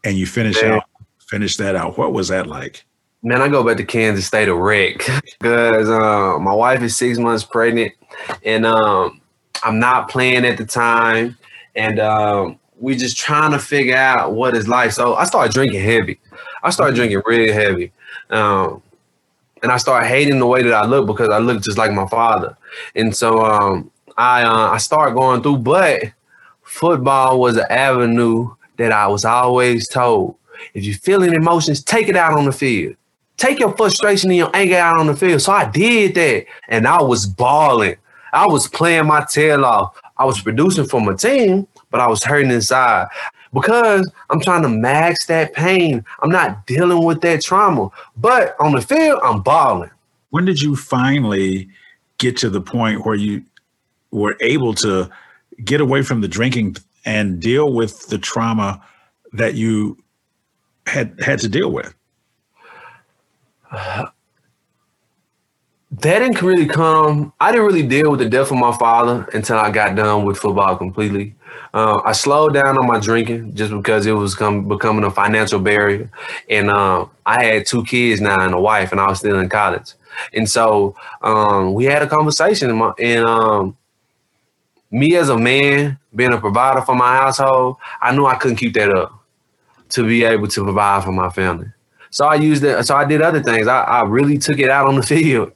[0.04, 0.76] and you finish Yeah.
[0.76, 0.84] out
[1.30, 1.98] finish that out.
[1.98, 2.86] What was that like?
[3.24, 4.98] Man, I go back to Kansas State a wreck
[5.40, 7.94] because uh, my wife is six months pregnant,
[8.44, 9.22] and um,
[9.64, 11.38] I'm not playing at the time,
[11.76, 14.92] and um, we just trying to figure out what is life.
[14.92, 16.20] So I started drinking heavy.
[16.64, 17.94] I started drinking really heavy,
[18.30, 18.84] um,
[19.64, 22.08] and I started hating the way that I look because I look just like my
[22.08, 22.56] father,
[22.96, 25.60] and so um, I uh, I started going through.
[25.60, 26.12] But
[26.64, 30.36] football was an avenue that I was always told.
[30.74, 32.96] If you're feeling emotions, take it out on the field.
[33.38, 35.42] Take your frustration and your anger out on the field.
[35.42, 36.46] So I did that.
[36.70, 37.96] And I was balling.
[38.32, 40.00] I was playing my tail off.
[40.18, 43.08] I was producing for my team, but I was hurting inside
[43.54, 46.04] because I'm trying to max that pain.
[46.22, 47.90] I'm not dealing with that trauma.
[48.18, 49.92] But on the field, I'm balling.
[50.32, 51.70] When did you finally
[52.18, 53.44] get to the point where you
[54.12, 55.10] were able to
[55.64, 58.82] get away from the drinking and deal with the trauma
[59.34, 59.98] that you
[60.88, 61.94] had had to deal with?
[66.00, 67.34] That didn't really come.
[67.40, 70.38] I didn't really deal with the death of my father until I got done with
[70.38, 71.36] football completely.
[71.72, 75.60] Uh, I slowed down on my drinking just because it was come, becoming a financial
[75.60, 76.10] barrier,
[76.50, 79.50] and uh, I had two kids now and a wife, and I was still in
[79.50, 79.94] college.
[80.34, 83.78] And so um, we had a conversation, and, my, and um,
[84.90, 88.74] me as a man, being a provider for my household, I knew I couldn't keep
[88.76, 89.14] that up
[89.90, 91.68] to be able to provide for my family.
[92.10, 92.84] So I used it.
[92.86, 93.68] So I did other things.
[93.68, 95.52] I, I really took it out on the field,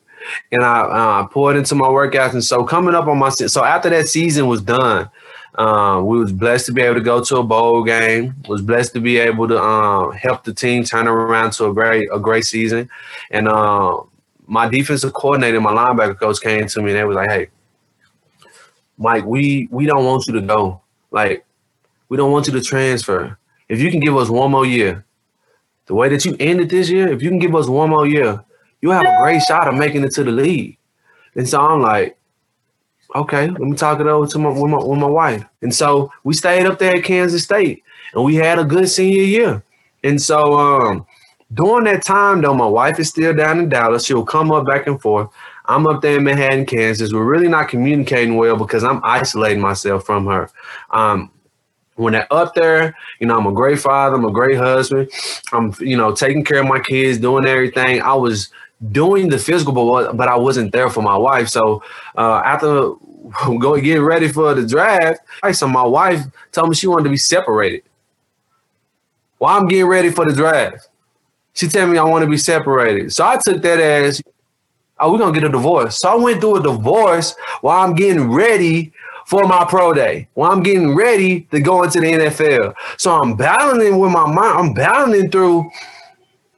[0.52, 2.34] and I uh, poured into my workouts.
[2.34, 5.10] And so coming up on my so after that season was done,
[5.56, 8.36] um, we was blessed to be able to go to a bowl game.
[8.48, 12.08] Was blessed to be able to um, help the team turn around to a great
[12.14, 12.90] a great season.
[13.32, 14.02] And uh,
[14.46, 17.48] my defensive coordinator, my linebacker coach, came to me and they was like, "Hey,
[18.98, 20.82] Mike, we we don't want you to go.
[21.12, 21.46] Like,
[22.10, 23.38] we don't want you to transfer.
[23.68, 25.06] If you can give us one more year,
[25.88, 28.44] the way that you ended this year, if you can give us one more year,
[28.82, 30.78] you have a great shot of making it to the league.
[31.36, 32.18] And so I'm like,
[33.16, 35.46] okay, let me talk it over to my with my, with my wife.
[35.62, 39.24] And so we stayed up there at Kansas State, and we had a good senior
[39.24, 39.64] year.
[40.04, 41.06] And so um,
[41.54, 44.06] during that time, though, my wife is still down in Dallas.
[44.06, 45.30] She'll come up back and forth.
[45.66, 47.12] I'm up there in Manhattan, Kansas.
[47.12, 50.50] We're really not communicating well because I'm isolating myself from her.
[50.92, 51.32] Um,
[51.96, 55.10] when they're up there, you know, I'm a great father, I'm a great husband.
[55.52, 58.02] I'm, you know, taking care of my kids, doing everything.
[58.02, 58.50] I was
[58.92, 61.50] doing the physical, but, but I wasn't there for my wife.
[61.50, 61.84] So
[62.18, 62.94] uh, after
[63.60, 67.10] going getting ready for the draft, I so my wife told me she wanted to
[67.10, 67.84] be separated.
[69.38, 70.90] While I'm getting ready for the draft,
[71.54, 73.14] she told me I want to be separated.
[73.14, 74.22] So I took that as,
[75.00, 76.00] oh, we're gonna get a divorce.
[76.00, 78.94] So I went through a divorce while I'm getting ready
[79.28, 82.74] for my pro day, while I'm getting ready to go into the NFL.
[82.98, 84.58] So I'm battling with my mind.
[84.58, 85.70] I'm battling through.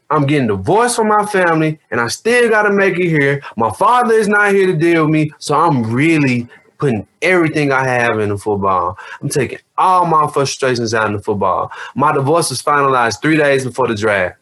[0.10, 3.42] I'm getting divorced from my family, and I still got to make it here.
[3.56, 6.48] My father is not here to deal with me, so I'm really
[6.78, 8.98] putting everything I have into football.
[9.22, 11.72] I'm taking all my frustrations out into football.
[11.96, 14.38] My divorce was finalized three days before the draft,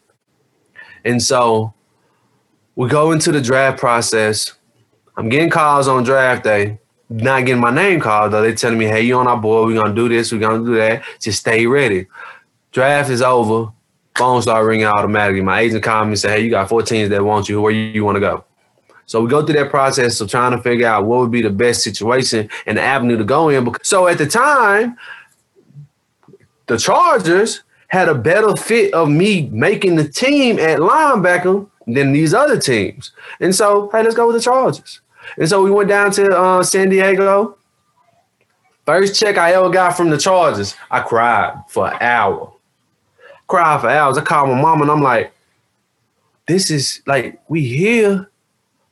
[1.03, 1.73] and so
[2.75, 4.53] we go into the draft process.
[5.17, 8.41] I'm getting calls on draft day not getting my name called though.
[8.41, 10.75] They telling me, hey, you on our board, we're gonna do this, we're gonna do
[10.75, 11.03] that.
[11.19, 12.07] Just stay ready.
[12.71, 13.71] Draft is over.
[14.17, 15.41] Phone start ringing automatically.
[15.41, 17.61] My agent called me and said, Hey, you got four teams that want you.
[17.61, 18.43] Where you want to go?
[19.05, 21.49] So we go through that process of trying to figure out what would be the
[21.49, 23.73] best situation and the avenue to go in.
[23.81, 24.97] So at the time,
[26.65, 32.33] the Chargers had a better fit of me making the team at linebacker than these
[32.33, 33.13] other teams.
[33.39, 34.99] And so, hey, let's go with the Chargers.
[35.37, 37.57] And so we went down to uh, San Diego.
[38.85, 42.53] First check I ever got from the Chargers, I cried for an hour.
[43.47, 44.17] Cried for hours.
[44.17, 45.33] I called my mom and I'm like,
[46.47, 48.29] this is like, we here,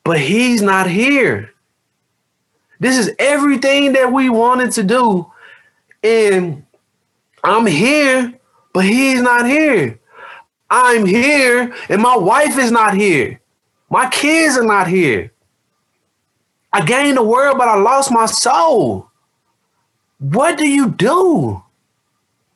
[0.03, 1.53] but he's not here.
[2.79, 5.31] This is everything that we wanted to do.
[6.03, 6.65] And
[7.43, 8.33] I'm here,
[8.73, 9.99] but he's not here.
[10.69, 13.39] I'm here, and my wife is not here.
[13.89, 15.31] My kids are not here.
[16.73, 19.09] I gained the world, but I lost my soul.
[20.19, 21.63] What do you do?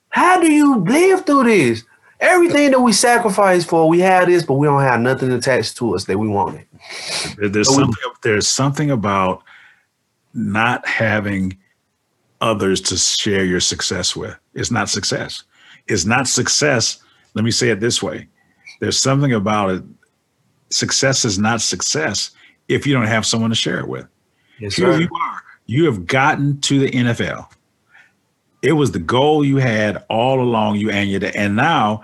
[0.10, 1.84] How do you live through this?
[2.20, 5.96] Everything that we sacrifice for, we have this, but we don't have nothing attached to
[5.96, 6.66] us that we wanted.
[7.38, 8.12] There- There's So we- something.
[8.24, 9.44] There's something about
[10.34, 11.58] not having
[12.42, 14.36] others to share your success with.
[14.54, 15.44] It's not success.
[15.88, 17.00] It's not success.
[17.36, 18.28] Let me say it this way
[18.80, 19.84] there's something about it.
[20.70, 22.32] Success is not success
[22.70, 24.06] if you don't have someone to share it with.
[24.60, 25.00] Yes, Here sir.
[25.02, 25.42] you are.
[25.66, 27.50] You have gotten to the NFL.
[28.62, 30.76] It was the goal you had all along.
[30.78, 32.04] You and your and now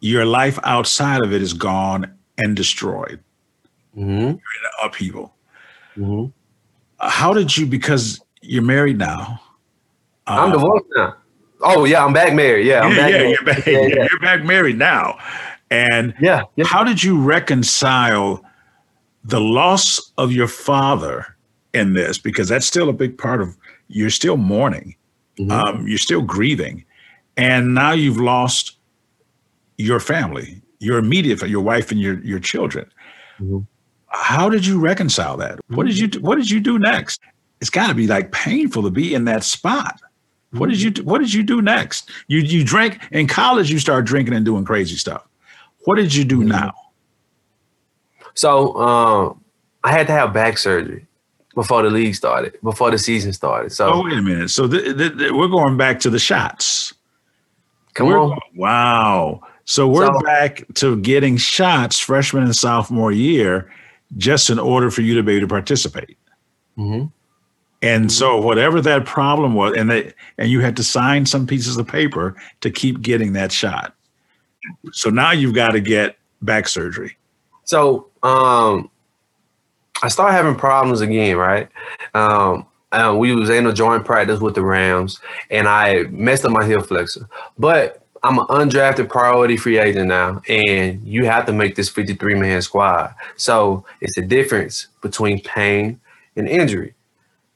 [0.00, 3.20] your life outside of it is gone and destroyed.
[3.94, 4.32] hmm
[4.82, 5.34] Upheaval.
[5.94, 6.26] hmm
[7.00, 7.66] How did you?
[7.66, 9.40] Because you're married now.
[10.26, 11.14] I'm Uh, divorced now.
[11.62, 12.66] Oh yeah, I'm back married.
[12.66, 13.30] Yeah, I'm yeah, back yeah, married.
[13.38, 14.08] you're back, Yeah, yeah.
[14.10, 15.18] you're back married now.
[15.70, 16.64] And Yeah, yeah.
[16.66, 18.44] how did you reconcile
[19.24, 21.36] the loss of your father
[21.72, 22.18] in this?
[22.18, 23.56] Because that's still a big part of
[23.88, 24.96] you're still mourning,
[25.38, 25.50] Mhm.
[25.52, 26.84] um, you're still grieving,
[27.36, 28.76] and now you've lost
[29.78, 32.86] your family, your immediate, your wife and your your children.
[33.40, 33.66] Mhm.
[34.08, 35.58] How did you reconcile that?
[35.68, 37.20] What did you do- What did you do next?
[37.60, 40.00] It's got to be like painful to be in that spot.
[40.52, 42.10] What did you do- What did you do next?
[42.28, 43.70] You you drank in college.
[43.70, 45.22] You start drinking and doing crazy stuff.
[45.84, 46.72] What did you do now?
[48.34, 49.40] So um,
[49.84, 51.05] I had to have back surgery
[51.56, 53.72] before the league started, before the season started.
[53.72, 54.50] So Oh, wait a minute.
[54.50, 56.92] So th- th- th- we're going back to the shots.
[57.94, 58.38] come We're- on.
[58.54, 59.40] Wow.
[59.64, 63.72] So we're So- back to getting shots freshman and sophomore year
[64.18, 66.18] just in order for you to be able to participate.
[66.78, 67.10] Mhm.
[67.82, 71.78] And so whatever that problem was, and they, and you had to sign some pieces
[71.78, 73.94] of paper to keep getting that shot.
[74.92, 77.16] So now you've got to get back surgery.
[77.64, 78.90] So um,
[80.02, 81.68] I started having problems again, right?
[82.14, 85.20] Um, uh, we was in a joint practice with the Rams,
[85.50, 87.28] and I messed up my heel flexor.
[87.58, 92.34] But I'm an undrafted priority free agent now, and you have to make this 53
[92.34, 93.14] man squad.
[93.36, 96.00] So it's the difference between pain
[96.36, 96.94] and injury.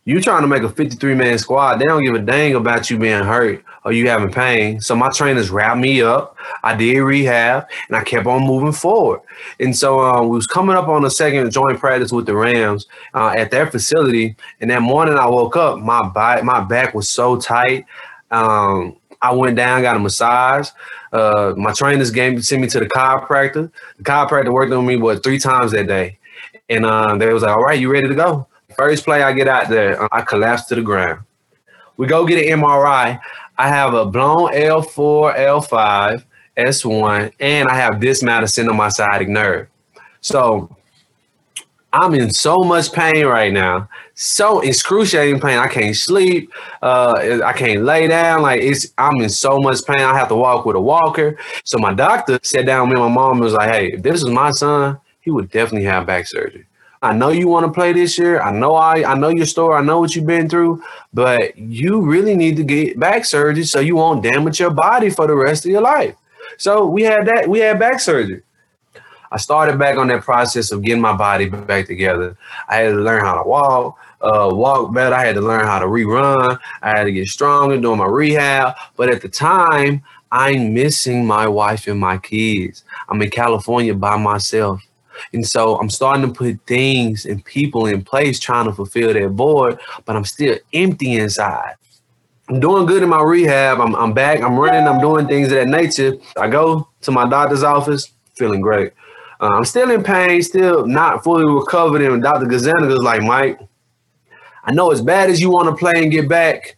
[0.07, 2.98] You trying to make a 53 man squad, they don't give a dang about you
[2.98, 4.80] being hurt or you having pain.
[4.80, 6.36] So my trainers wrapped me up.
[6.62, 9.20] I did rehab and I kept on moving forward.
[9.59, 12.86] And so um, we was coming up on the second joint practice with the Rams
[13.14, 14.36] uh, at their facility.
[14.61, 17.84] And that morning I woke up, my back, my back was so tight.
[18.30, 20.70] Um, I went down, got a massage.
[21.12, 23.70] Uh, my trainers gave sent me to the chiropractor.
[23.98, 26.18] The chiropractor worked on me what three times that day,
[26.68, 28.46] and uh, they was like, "All right, you ready to go?"
[28.81, 31.20] First play I get out there, uh, I collapse to the ground.
[31.99, 33.20] We go get an MRI.
[33.59, 36.24] I have a blown L4, L5,
[36.57, 39.68] S1, and I have dismatosis on my sciatic nerve.
[40.22, 40.74] So
[41.93, 45.59] I'm in so much pain right now, so excruciating pain.
[45.59, 46.51] I can't sleep.
[46.81, 48.41] Uh, I can't lay down.
[48.41, 50.01] Like it's, I'm in so much pain.
[50.01, 51.37] I have to walk with a walker.
[51.64, 54.33] So my doctor sat down with my mom and was like, "Hey, if this was
[54.33, 56.64] my son, he would definitely have back surgery."
[57.03, 58.40] I know you want to play this year.
[58.42, 59.74] I know I, I know your story.
[59.74, 60.82] I know what you've been through,
[61.14, 65.26] but you really need to get back surgery so you won't damage your body for
[65.26, 66.14] the rest of your life.
[66.59, 67.48] So we had that.
[67.48, 68.42] We had back surgery.
[69.32, 72.36] I started back on that process of getting my body back together.
[72.68, 75.14] I had to learn how to walk, uh, walk better.
[75.14, 76.59] I had to learn how to rerun.
[76.82, 78.74] I had to get stronger doing my rehab.
[78.96, 82.84] But at the time, I'm missing my wife and my kids.
[83.09, 84.82] I'm in California by myself.
[85.33, 89.31] And so I'm starting to put things and people in place trying to fulfill that
[89.31, 91.75] void, but I'm still empty inside.
[92.49, 93.81] I'm doing good in my rehab.
[93.81, 94.41] I'm, I'm back.
[94.41, 94.89] I'm running.
[94.89, 96.14] I'm doing things of that nature.
[96.37, 98.93] I go to my doctor's office, feeling great.
[99.41, 102.03] Uh, I'm still in pain, still not fully recovered.
[102.03, 102.47] And Dr.
[102.47, 103.61] Gazaniga's like, Mike,
[104.64, 106.77] I know as bad as you want to play and get back,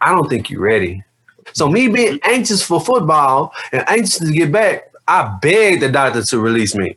[0.00, 1.04] I don't think you're ready.
[1.52, 6.22] So me being anxious for football and anxious to get back, I begged the doctor
[6.22, 6.96] to release me.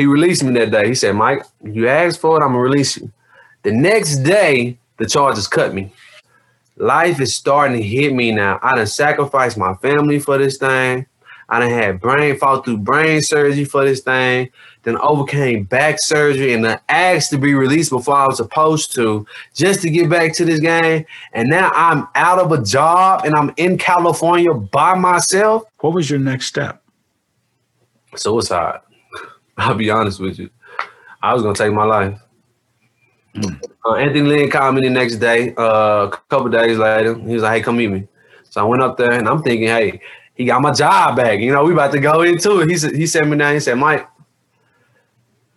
[0.00, 0.88] He released me that day.
[0.88, 3.12] He said, Mike, you asked for it, I'm gonna release you.
[3.64, 5.92] The next day, the Chargers cut me.
[6.78, 8.58] Life is starting to hit me now.
[8.62, 11.04] I done sacrificed my family for this thing.
[11.50, 14.48] I done had brain fought through brain surgery for this thing,
[14.84, 19.26] then overcame back surgery and then asked to be released before I was supposed to,
[19.54, 21.04] just to get back to this game.
[21.34, 25.64] And now I'm out of a job and I'm in California by myself.
[25.80, 26.82] What was your next step?
[28.16, 28.80] Suicide.
[29.60, 30.50] I'll be honest with you.
[31.22, 32.18] I was gonna take my life.
[33.84, 37.14] Uh, Anthony Lynn called me the next day, uh, a couple days later.
[37.14, 38.08] He was like, "Hey, come meet me."
[38.44, 40.00] So I went up there, and I'm thinking, "Hey,
[40.34, 41.38] he got my job back.
[41.40, 43.54] You know, we about to go into it." He said, "He sat me down.
[43.54, 44.08] He said, Mike,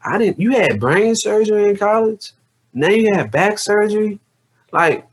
[0.04, 0.40] I didn't.
[0.40, 2.34] You had brain surgery in college.
[2.74, 4.20] Now you have back surgery.
[4.72, 5.08] Like,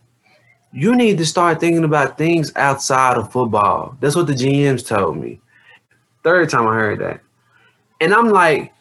[0.73, 5.17] you need to start thinking about things outside of football." That's what the GMs told
[5.17, 5.41] me.
[6.23, 7.21] Third time I heard that,
[8.01, 8.75] and I'm like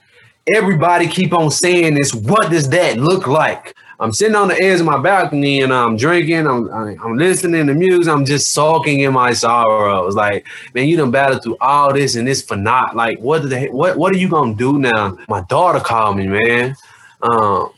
[0.55, 2.13] everybody keep on saying this.
[2.13, 3.75] What does that look like?
[4.01, 6.47] I'm sitting on the edge of my balcony and I'm drinking.
[6.47, 8.11] I'm I'm listening to music.
[8.11, 10.15] I'm just sulking in my sorrows.
[10.15, 12.95] Like, man, you done battled through all this and this for not.
[12.95, 15.17] Like, what the what what are you gonna do now?
[15.27, 16.75] My daughter called me, man.
[17.21, 17.73] Um,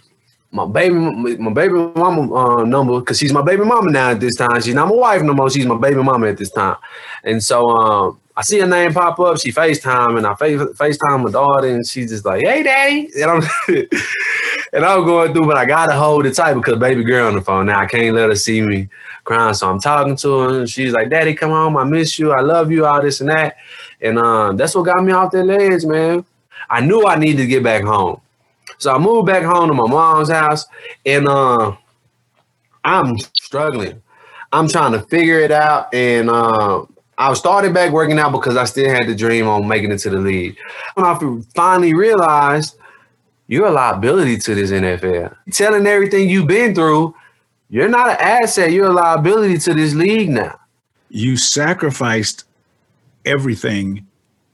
[0.52, 4.36] my baby, my baby mama uh, number, because she's my baby mama now at this
[4.36, 4.62] time.
[4.62, 5.50] She's not my wife no more.
[5.50, 6.76] She's my baby mama at this time.
[7.24, 9.40] And so um, I see her name pop up.
[9.40, 13.30] She FaceTime and I face FaceTime my daughter, and she's just like, "Hey, daddy," and
[13.30, 13.44] I'm
[14.74, 17.42] and I'm going through, but I gotta hold it tight because baby girl on the
[17.42, 17.80] phone now.
[17.80, 18.90] I can't let her see me
[19.26, 21.78] crying, so I'm talking to her, and she's like, "Daddy, come home.
[21.78, 22.32] I miss you.
[22.32, 22.88] I love you.
[22.88, 23.58] All this and that."
[24.02, 26.26] And um, that's what got me off that ledge, man.
[26.68, 28.22] I knew I needed to get back home.
[28.80, 30.66] So I moved back home to my mom's house,
[31.06, 31.76] and uh,
[32.84, 34.02] I'm struggling.
[34.52, 36.86] I'm trying to figure it out, and uh,
[37.30, 40.10] I started back working out because I still had the dream on making it to
[40.10, 40.58] the league.
[40.98, 41.18] And I
[41.56, 42.78] finally realized
[43.48, 45.36] you're a liability to this NFL.
[45.52, 47.16] Telling everything you've been through,
[47.70, 48.72] you're not an asset.
[48.72, 50.60] You're a liability to this league now.
[51.10, 52.46] You sacrificed
[53.26, 54.08] everything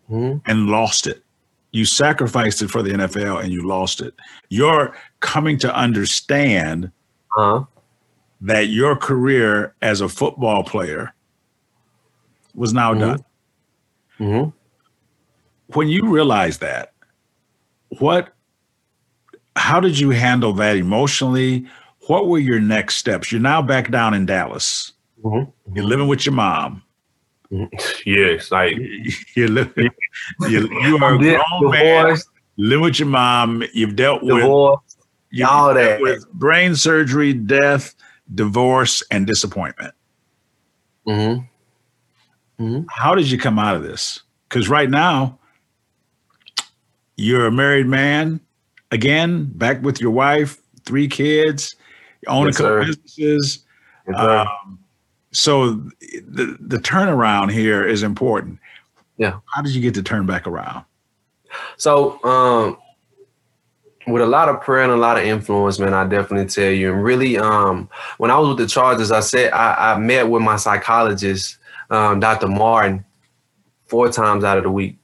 [0.10, 0.40] mm-hmm.
[0.50, 1.24] and lost it
[1.72, 4.14] you sacrificed it for the NFL and you lost it.
[4.50, 6.92] You're coming to understand
[7.38, 7.66] uh-huh.
[8.42, 11.14] that your career as a football player
[12.58, 13.02] was now mm-hmm.
[13.02, 13.26] done.
[14.20, 14.50] Mm-hmm.
[15.78, 16.94] When you realize that,
[18.00, 18.34] what,
[19.56, 21.68] how did you handle that emotionally?
[22.08, 23.32] What were your next steps?
[23.32, 24.94] You're now back down in Dallas.
[25.24, 25.76] Mm-hmm.
[25.76, 26.84] You're living with your mom.
[28.06, 28.76] Yes, like
[29.36, 29.90] you live, you,
[30.50, 32.18] you are a grown man.
[32.58, 33.64] Live with your mom.
[33.74, 37.96] You've dealt divorce, with you've all that with brain surgery, death,
[38.36, 39.94] divorce, and disappointment.
[41.08, 41.46] Mm-hmm.
[42.60, 42.86] Mm-hmm.
[42.90, 44.22] How did you come out of this?
[44.50, 45.38] Because right now,
[47.16, 48.40] you're a married man.
[48.92, 51.76] Again, back with your wife, three kids,
[52.22, 52.86] you own yes, a couple sir.
[52.86, 53.66] businesses.
[54.08, 54.80] Yes, um,
[55.32, 58.60] so the the turnaround here is important.
[59.18, 59.40] Yeah.
[59.54, 60.86] How did you get to turn back around?
[61.76, 62.78] So um
[64.08, 66.94] with a lot of prayer and a lot of influence, man, I definitely tell you.
[66.94, 67.90] And really, um,
[68.20, 71.57] when I was with the Chargers, I said I, I met with my psychologist,
[71.90, 72.48] um, Dr.
[72.48, 73.06] Martin,
[73.86, 74.98] four times out of the week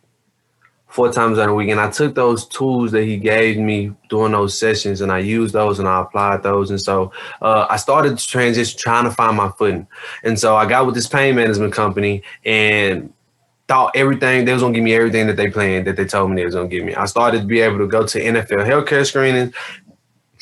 [0.94, 1.70] four times in the week.
[1.70, 5.52] And I took those tools that he gave me during those sessions and I used
[5.52, 6.70] those and I applied those.
[6.70, 7.12] And so
[7.42, 9.88] uh, I started to transition, trying to find my footing.
[10.24, 13.12] And so I got with this pain management company and
[13.68, 16.36] thought everything, they was gonna give me everything that they planned, that they told me
[16.36, 16.94] they was gonna give me.
[16.94, 19.52] I started to be able to go to NFL healthcare screenings,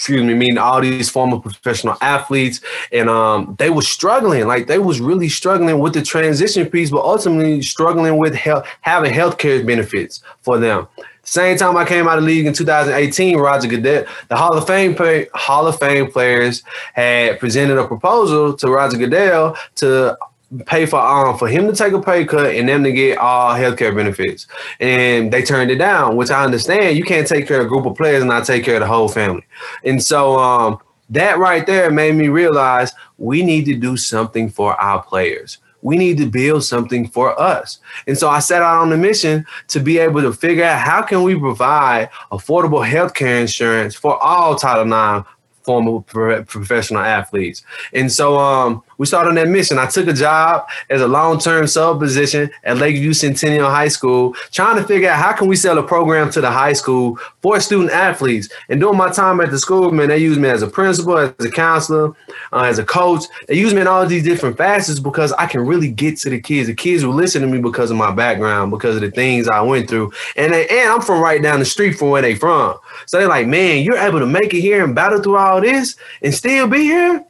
[0.02, 2.60] excuse me, meeting all these former professional athletes,
[2.91, 4.47] and um, they were struggling.
[4.47, 9.14] Like they was really struggling with the transition piece, but ultimately struggling with health, having
[9.14, 10.88] healthcare benefits for them.
[11.22, 14.66] Same time I came out of the league in 2018, Roger Goodell, the Hall of
[14.66, 20.18] Fame play, Hall of Fame players had presented a proposal to Roger Goodell to
[20.66, 23.54] pay for um for him to take a pay cut and them to get all
[23.54, 24.47] healthcare benefits.
[24.80, 26.97] And they turned it down, which I understand.
[26.97, 28.88] You can't take care of a group of players and not take care of the
[28.88, 29.45] whole family.
[29.84, 30.80] And so um
[31.10, 35.58] that right there made me realize we need to do something for our players.
[35.82, 37.80] We need to build something for us.
[38.06, 41.02] And so I set out on a mission to be able to figure out how
[41.02, 45.28] can we provide affordable healthcare insurance for all Title IX
[45.64, 46.01] former
[46.43, 47.64] professional athletes.
[47.93, 49.80] And so um, we started on that mission.
[49.80, 54.78] I took a job as a long-term sub position at Lakeview Centennial High School, trying
[54.78, 57.91] to figure out how can we sell a program to the high school for student
[57.91, 58.49] athletes.
[58.70, 61.34] And during my time at the school, man, they used me as a principal, as
[61.39, 62.14] a counselor,
[62.53, 63.26] uh, as a coach.
[63.47, 66.39] They used me in all these different facets because I can really get to the
[66.39, 66.68] kids.
[66.68, 69.62] The kids will listen to me because of my background, because of the things I
[69.62, 70.12] went through.
[70.36, 72.78] And, they, and I'm from right down the street from where they from.
[73.05, 75.95] So they're like, man, you're able to make it here and battle through all this
[76.21, 77.25] and still be here.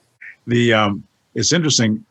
[0.47, 1.03] The um,
[1.35, 2.05] it's interesting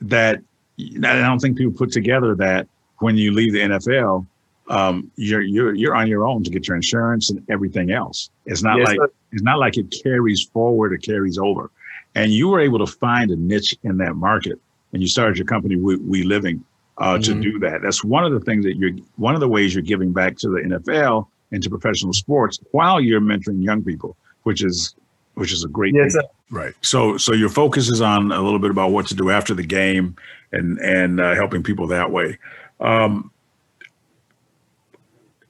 [0.00, 0.40] that
[0.78, 2.66] I don't think people put together that
[2.98, 4.26] when you leave the NFL,
[4.68, 8.30] um, you're you're you're on your own to get your insurance and everything else.
[8.46, 9.12] It's not yes, like sir.
[9.32, 11.70] it's not like it carries forward or carries over.
[12.14, 14.58] And you were able to find a niche in that market,
[14.92, 16.64] and you started your company We, we Living
[16.98, 17.22] uh, mm-hmm.
[17.22, 17.82] to do that.
[17.82, 20.48] That's one of the things that you're one of the ways you're giving back to
[20.48, 24.94] the NFL and to professional sports while you're mentoring young people, which is
[25.34, 26.22] which is a great yes, thing.
[26.50, 26.74] Right.
[26.82, 29.64] So so your focus is on a little bit about what to do after the
[29.64, 30.16] game
[30.52, 32.38] and and uh, helping people that way.
[32.80, 33.30] Um,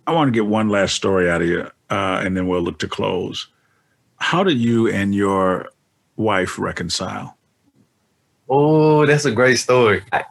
[0.06, 2.78] I want to get one last story out of you, uh, and then we'll look
[2.80, 3.48] to close.
[4.16, 5.68] How did you and your
[6.16, 7.36] wife reconcile?
[8.48, 10.02] Oh, that's a great story.
[10.12, 10.24] I,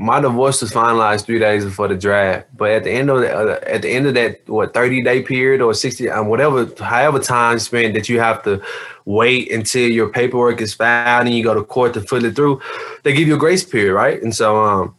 [0.00, 3.30] my divorce was finalized three days before the draft, but at the end of the,
[3.30, 7.18] uh, at the end of that what thirty day period or sixty um, whatever however
[7.18, 8.62] time spent that you have to
[9.04, 12.58] wait until your paperwork is filed and you go to court to fill it through,
[13.02, 14.22] they give you a grace period, right?
[14.22, 14.94] And so um,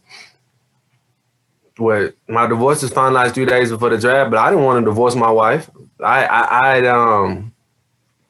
[1.78, 4.88] what my divorce was finalized three days before the draft, but I didn't want to
[4.88, 5.68] divorce my wife.
[5.98, 7.51] I I, I um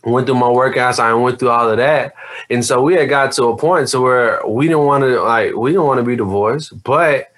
[0.04, 2.14] went through my workouts, I went through all of that.
[2.50, 5.54] And so we had got to a point to where we didn't want to like
[5.54, 7.28] we didn't want to be divorced, but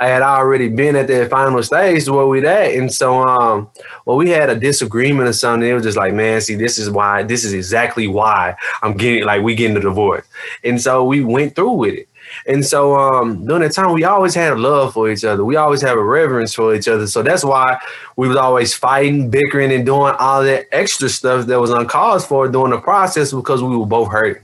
[0.00, 2.74] I had already been at that final stage where we at.
[2.74, 3.70] And so um
[4.04, 5.68] well we had a disagreement or something.
[5.68, 9.24] It was just like, man, see, this is why this is exactly why I'm getting
[9.24, 10.26] like we getting a divorce.
[10.64, 12.08] And so we went through with it.
[12.46, 15.44] And so um, during that time, we always had a love for each other.
[15.44, 17.06] We always have a reverence for each other.
[17.06, 17.78] So that's why
[18.16, 22.48] we was always fighting, bickering, and doing all that extra stuff that was uncalled for
[22.48, 24.42] during the process because we were both hurting.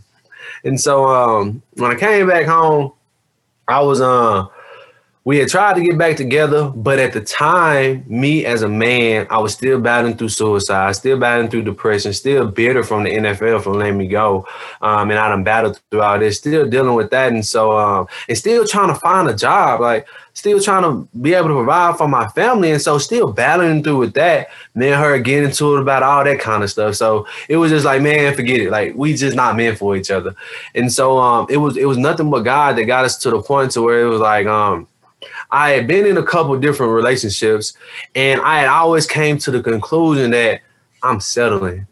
[0.64, 2.92] And so um, when I came back home,
[3.68, 4.46] I was uh
[5.28, 9.26] we had tried to get back together, but at the time, me as a man,
[9.28, 13.62] I was still battling through suicide, still battling through depression, still bitter from the NFL
[13.62, 14.46] for letting me go.
[14.80, 17.30] Um, and I done battled through all this, still dealing with that.
[17.30, 21.34] And so, um, and still trying to find a job, like still trying to be
[21.34, 22.70] able to provide for my family.
[22.70, 26.24] And so still battling through with that, me and her getting into it about all
[26.24, 26.94] that kind of stuff.
[26.94, 28.70] So it was just like, man, forget it.
[28.70, 30.34] Like we just not meant for each other.
[30.74, 33.42] And so um, it was it was nothing but God that got us to the
[33.42, 34.88] point to where it was like, um,
[35.50, 37.74] I had been in a couple different relationships,
[38.14, 40.60] and I had always came to the conclusion that
[41.02, 41.86] I'm settling.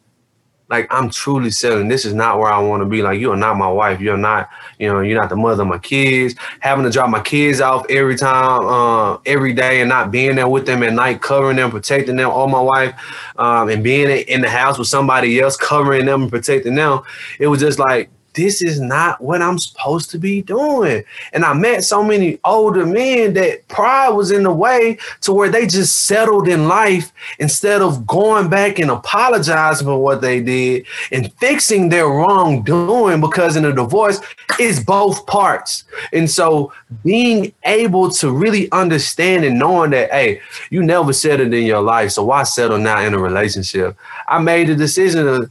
[0.68, 1.86] Like I'm truly settling.
[1.86, 3.00] This is not where I want to be.
[3.00, 4.00] Like you are not my wife.
[4.00, 4.48] You're not,
[4.80, 6.34] you know, you're not the mother of my kids.
[6.58, 10.48] Having to drop my kids off every time, uh, every day, and not being there
[10.48, 12.30] with them at night, covering them, protecting them.
[12.30, 12.94] All my wife,
[13.36, 17.02] um, and being in the house with somebody else, covering them and protecting them.
[17.38, 21.02] It was just like this is not what I'm supposed to be doing.
[21.32, 25.48] And I met so many older men that pride was in the way to where
[25.48, 30.86] they just settled in life instead of going back and apologizing for what they did
[31.10, 34.20] and fixing their wrongdoing because in a divorce,
[34.58, 35.84] it's both parts.
[36.12, 36.72] And so
[37.02, 42.12] being able to really understand and knowing that, hey, you never settled in your life,
[42.12, 43.96] so why settle now in a relationship?
[44.28, 45.50] I made the decision to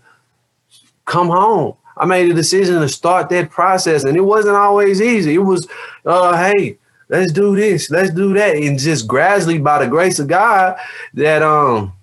[1.06, 5.36] come home I made a decision to start that process, and it wasn't always easy.
[5.36, 5.68] It was,
[6.06, 6.78] uh, hey,
[7.10, 10.78] let's do this, let's do that, and just gradually, by the grace of God,
[11.14, 11.94] that um,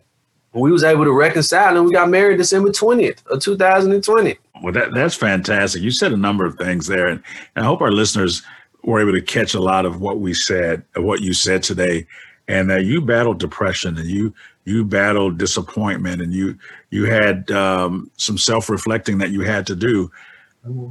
[0.54, 4.02] we was able to reconcile, and we got married December twentieth of two thousand and
[4.02, 4.38] twenty.
[4.62, 5.82] Well, that that's fantastic.
[5.82, 7.22] You said a number of things there, and,
[7.56, 8.42] and I hope our listeners
[8.84, 12.06] were able to catch a lot of what we said, what you said today,
[12.48, 16.56] and that you battled depression and you you battled disappointment and you
[16.90, 20.10] you had um, some self-reflecting that you had to do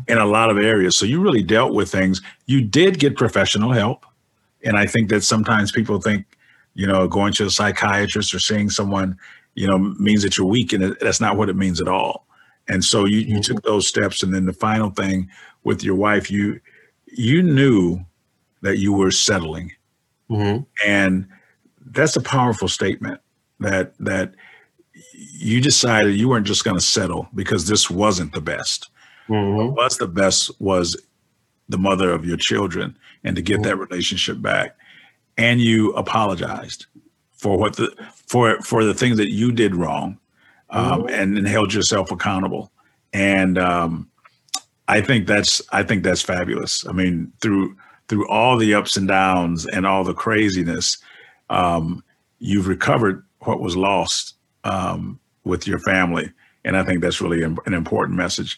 [0.07, 0.98] in a lot of areas.
[0.98, 2.22] So you really dealt with things.
[2.45, 4.06] You did get professional help.
[4.64, 6.26] And i think that sometimes people think
[6.76, 9.18] you know going to a psychiatrist or seeing someone
[9.56, 12.27] you know means that you're weak and that's not what it means at all.
[12.68, 15.30] And so you you took those steps and then the final thing
[15.64, 16.60] with your wife you
[17.07, 17.99] you knew
[18.61, 19.72] that you were settling.
[20.30, 20.64] Mm-hmm.
[20.88, 21.27] and
[21.88, 23.19] that's a powerful statement
[23.61, 24.33] that that
[25.03, 28.89] you decided you weren't just going to settle because this wasn't the best.
[29.29, 29.55] Mm-hmm.
[29.55, 30.97] What was the best was
[31.69, 33.63] the mother of your children and to get mm-hmm.
[33.63, 34.75] that relationship back.
[35.38, 36.88] And you apologized
[37.31, 37.95] for what the
[38.27, 40.19] for for the things that you did wrong,
[40.69, 41.13] um, mm-hmm.
[41.13, 42.71] and, and held yourself accountable.
[43.13, 44.09] And um,
[44.88, 46.85] I think that's I think that's fabulous.
[46.85, 47.77] I mean, through
[48.09, 50.97] through all the ups and downs and all the craziness,
[51.49, 52.03] um,
[52.39, 56.31] you've recovered what was lost um, with your family.
[56.63, 58.57] And I think that's really an important message.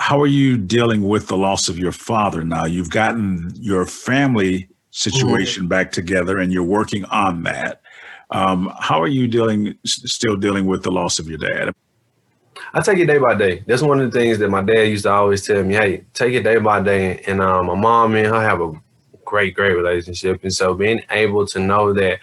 [0.00, 2.64] How are you dealing with the loss of your father now?
[2.64, 5.68] You've gotten your family situation mm-hmm.
[5.68, 7.82] back together and you're working on that.
[8.30, 11.72] Um, how are you dealing, still dealing with the loss of your dad?
[12.74, 13.62] I take it day by day.
[13.66, 15.74] That's one of the things that my dad used to always tell me.
[15.74, 17.22] Hey, take it day by day.
[17.26, 18.72] And um, my mom and her have a
[19.24, 20.42] great, great relationship.
[20.42, 22.18] And so being able to know that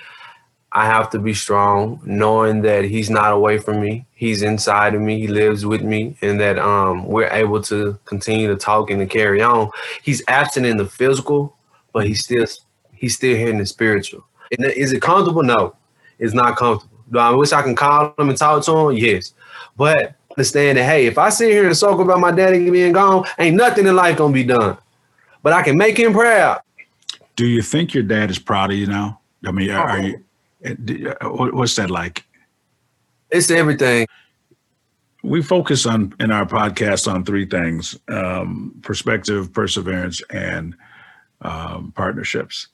[0.78, 4.06] I have to be strong, knowing that he's not away from me.
[4.14, 5.18] He's inside of me.
[5.18, 9.06] He lives with me, and that um, we're able to continue to talk and to
[9.06, 9.72] carry on.
[10.04, 11.56] He's absent in the physical,
[11.94, 12.46] but he's still
[12.94, 14.26] he's still here in the spiritual.
[14.52, 15.44] Is it comfortable?
[15.44, 15.78] No,
[16.20, 17.00] it's not comfortable.
[17.10, 18.98] Do I wish I can call him and talk to him?
[18.98, 19.32] Yes,
[19.78, 23.24] but understand that hey, if I sit here and talk about my daddy being gone,
[23.40, 24.78] ain't nothing in life gonna be done.
[25.42, 26.60] But I can make him proud.
[27.38, 29.22] Do you think your dad is proud of you now?
[29.46, 30.25] I mean, are, are you?
[30.66, 32.26] Uh, what's that like?
[33.32, 34.08] It's everything.
[35.24, 40.76] We focus on in our podcast on three things: um, perspective, perseverance, and
[41.42, 42.68] um, partnerships.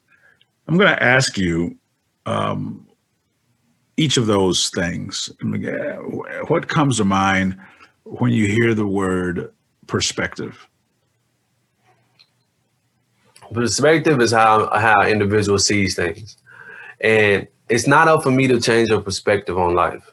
[0.68, 1.78] I'm going to ask you
[2.26, 2.88] um,
[3.98, 5.32] each of those things.
[6.48, 7.58] What comes to mind
[8.04, 9.54] when you hear the word
[9.88, 10.68] perspective?
[13.54, 16.38] Perspective is how how individual sees things,
[17.02, 20.04] and it's not up for me to change your perspective on life.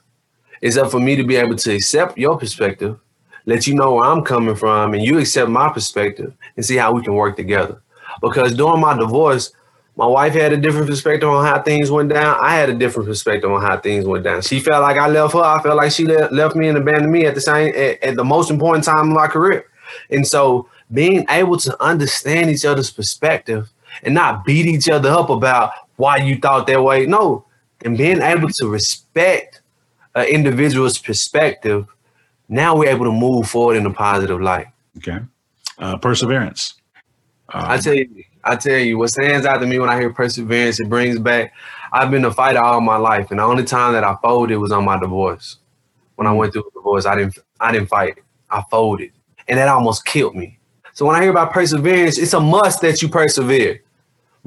[0.62, 2.98] It's up for me to be able to accept your perspective,
[3.46, 6.92] let you know where I'm coming from, and you accept my perspective, and see how
[6.92, 7.82] we can work together.
[8.22, 9.50] Because during my divorce,
[9.96, 12.38] my wife had a different perspective on how things went down.
[12.40, 14.42] I had a different perspective on how things went down.
[14.42, 15.40] She felt like I left her.
[15.40, 18.24] I felt like she left me and abandoned me at the same at, at the
[18.24, 19.68] most important time in my career.
[20.10, 23.72] And so being able to understand each other's perspective
[24.04, 27.04] and not beat each other up about why you thought that way.
[27.04, 27.44] No,
[27.84, 29.62] and being able to respect
[30.14, 31.86] an individual's perspective,
[32.48, 34.68] now we're able to move forward in a positive light.
[34.96, 35.18] Okay.
[35.78, 36.74] Uh, perseverance.
[37.52, 40.12] Um, I tell you, I tell you, what stands out to me when I hear
[40.12, 41.52] perseverance, it brings back.
[41.92, 44.72] I've been a fighter all my life, and the only time that I folded was
[44.72, 45.56] on my divorce.
[46.16, 48.18] When I went through a divorce, I didn't, I didn't fight.
[48.50, 49.12] I folded,
[49.46, 50.58] and that almost killed me.
[50.92, 53.82] So when I hear about perseverance, it's a must that you persevere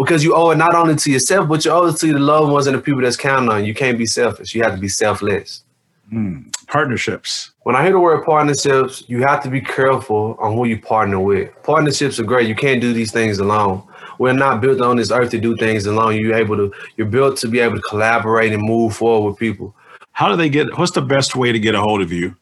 [0.03, 2.52] because you owe it not only to yourself, but you owe it to the loved
[2.52, 3.68] ones and the people that's counting on you.
[3.68, 4.56] You can't be selfish.
[4.56, 5.64] You have to be selfless.
[6.11, 6.52] Mm.
[6.68, 7.52] Partnerships.
[7.64, 11.19] When I hear the word partnerships, you have to be careful on who you partner
[11.19, 11.52] with.
[11.64, 12.48] Partnerships are great.
[12.48, 13.84] You can't do these things alone.
[14.18, 16.15] We're not built on this earth to do things alone.
[16.15, 16.73] You're able to.
[16.98, 19.76] You're built to be able to collaborate and move forward with people.
[20.11, 20.78] How do they get?
[20.78, 22.36] What's the best way to get a hold of you?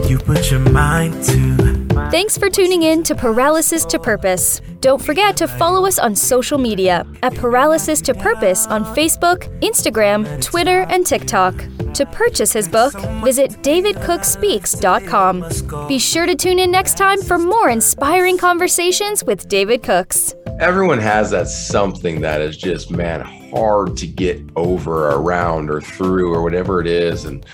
[0.09, 1.79] you put your mind to.
[2.11, 4.61] Thanks for tuning in to Paralysis to Purpose.
[4.79, 10.41] Don't forget to follow us on social media at Paralysis to Purpose on Facebook, Instagram,
[10.41, 11.55] Twitter, and TikTok.
[11.93, 12.93] To purchase his book,
[13.23, 15.87] visit davidcookspeaks.com.
[15.87, 20.99] Be sure to tune in next time for more inspiring conversations with David Cooks everyone
[20.99, 26.43] has that something that is just man hard to get over around or through or
[26.43, 27.45] whatever it is and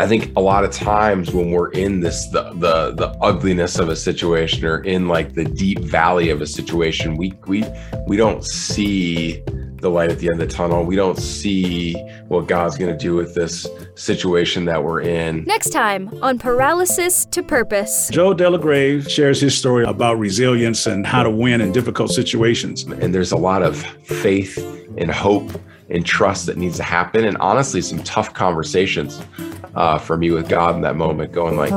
[0.00, 3.88] i think a lot of times when we're in this the the, the ugliness of
[3.88, 7.64] a situation or in like the deep valley of a situation we we
[8.06, 9.42] we don't see
[9.80, 10.84] the light at the end of the tunnel.
[10.84, 11.94] We don't see
[12.28, 15.44] what God's going to do with this situation that we're in.
[15.44, 18.08] Next time on Paralysis to Purpose.
[18.10, 22.84] Joe Delagrave shares his story about resilience and how to win in difficult situations.
[22.84, 24.58] And there's a lot of faith
[24.98, 25.50] and hope
[25.90, 27.24] and trust that needs to happen.
[27.24, 29.20] And honestly, some tough conversations
[29.74, 31.70] uh, for me with God in that moment, going like,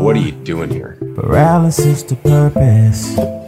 [0.00, 0.98] what are you doing here?
[1.14, 3.47] Paralysis to purpose.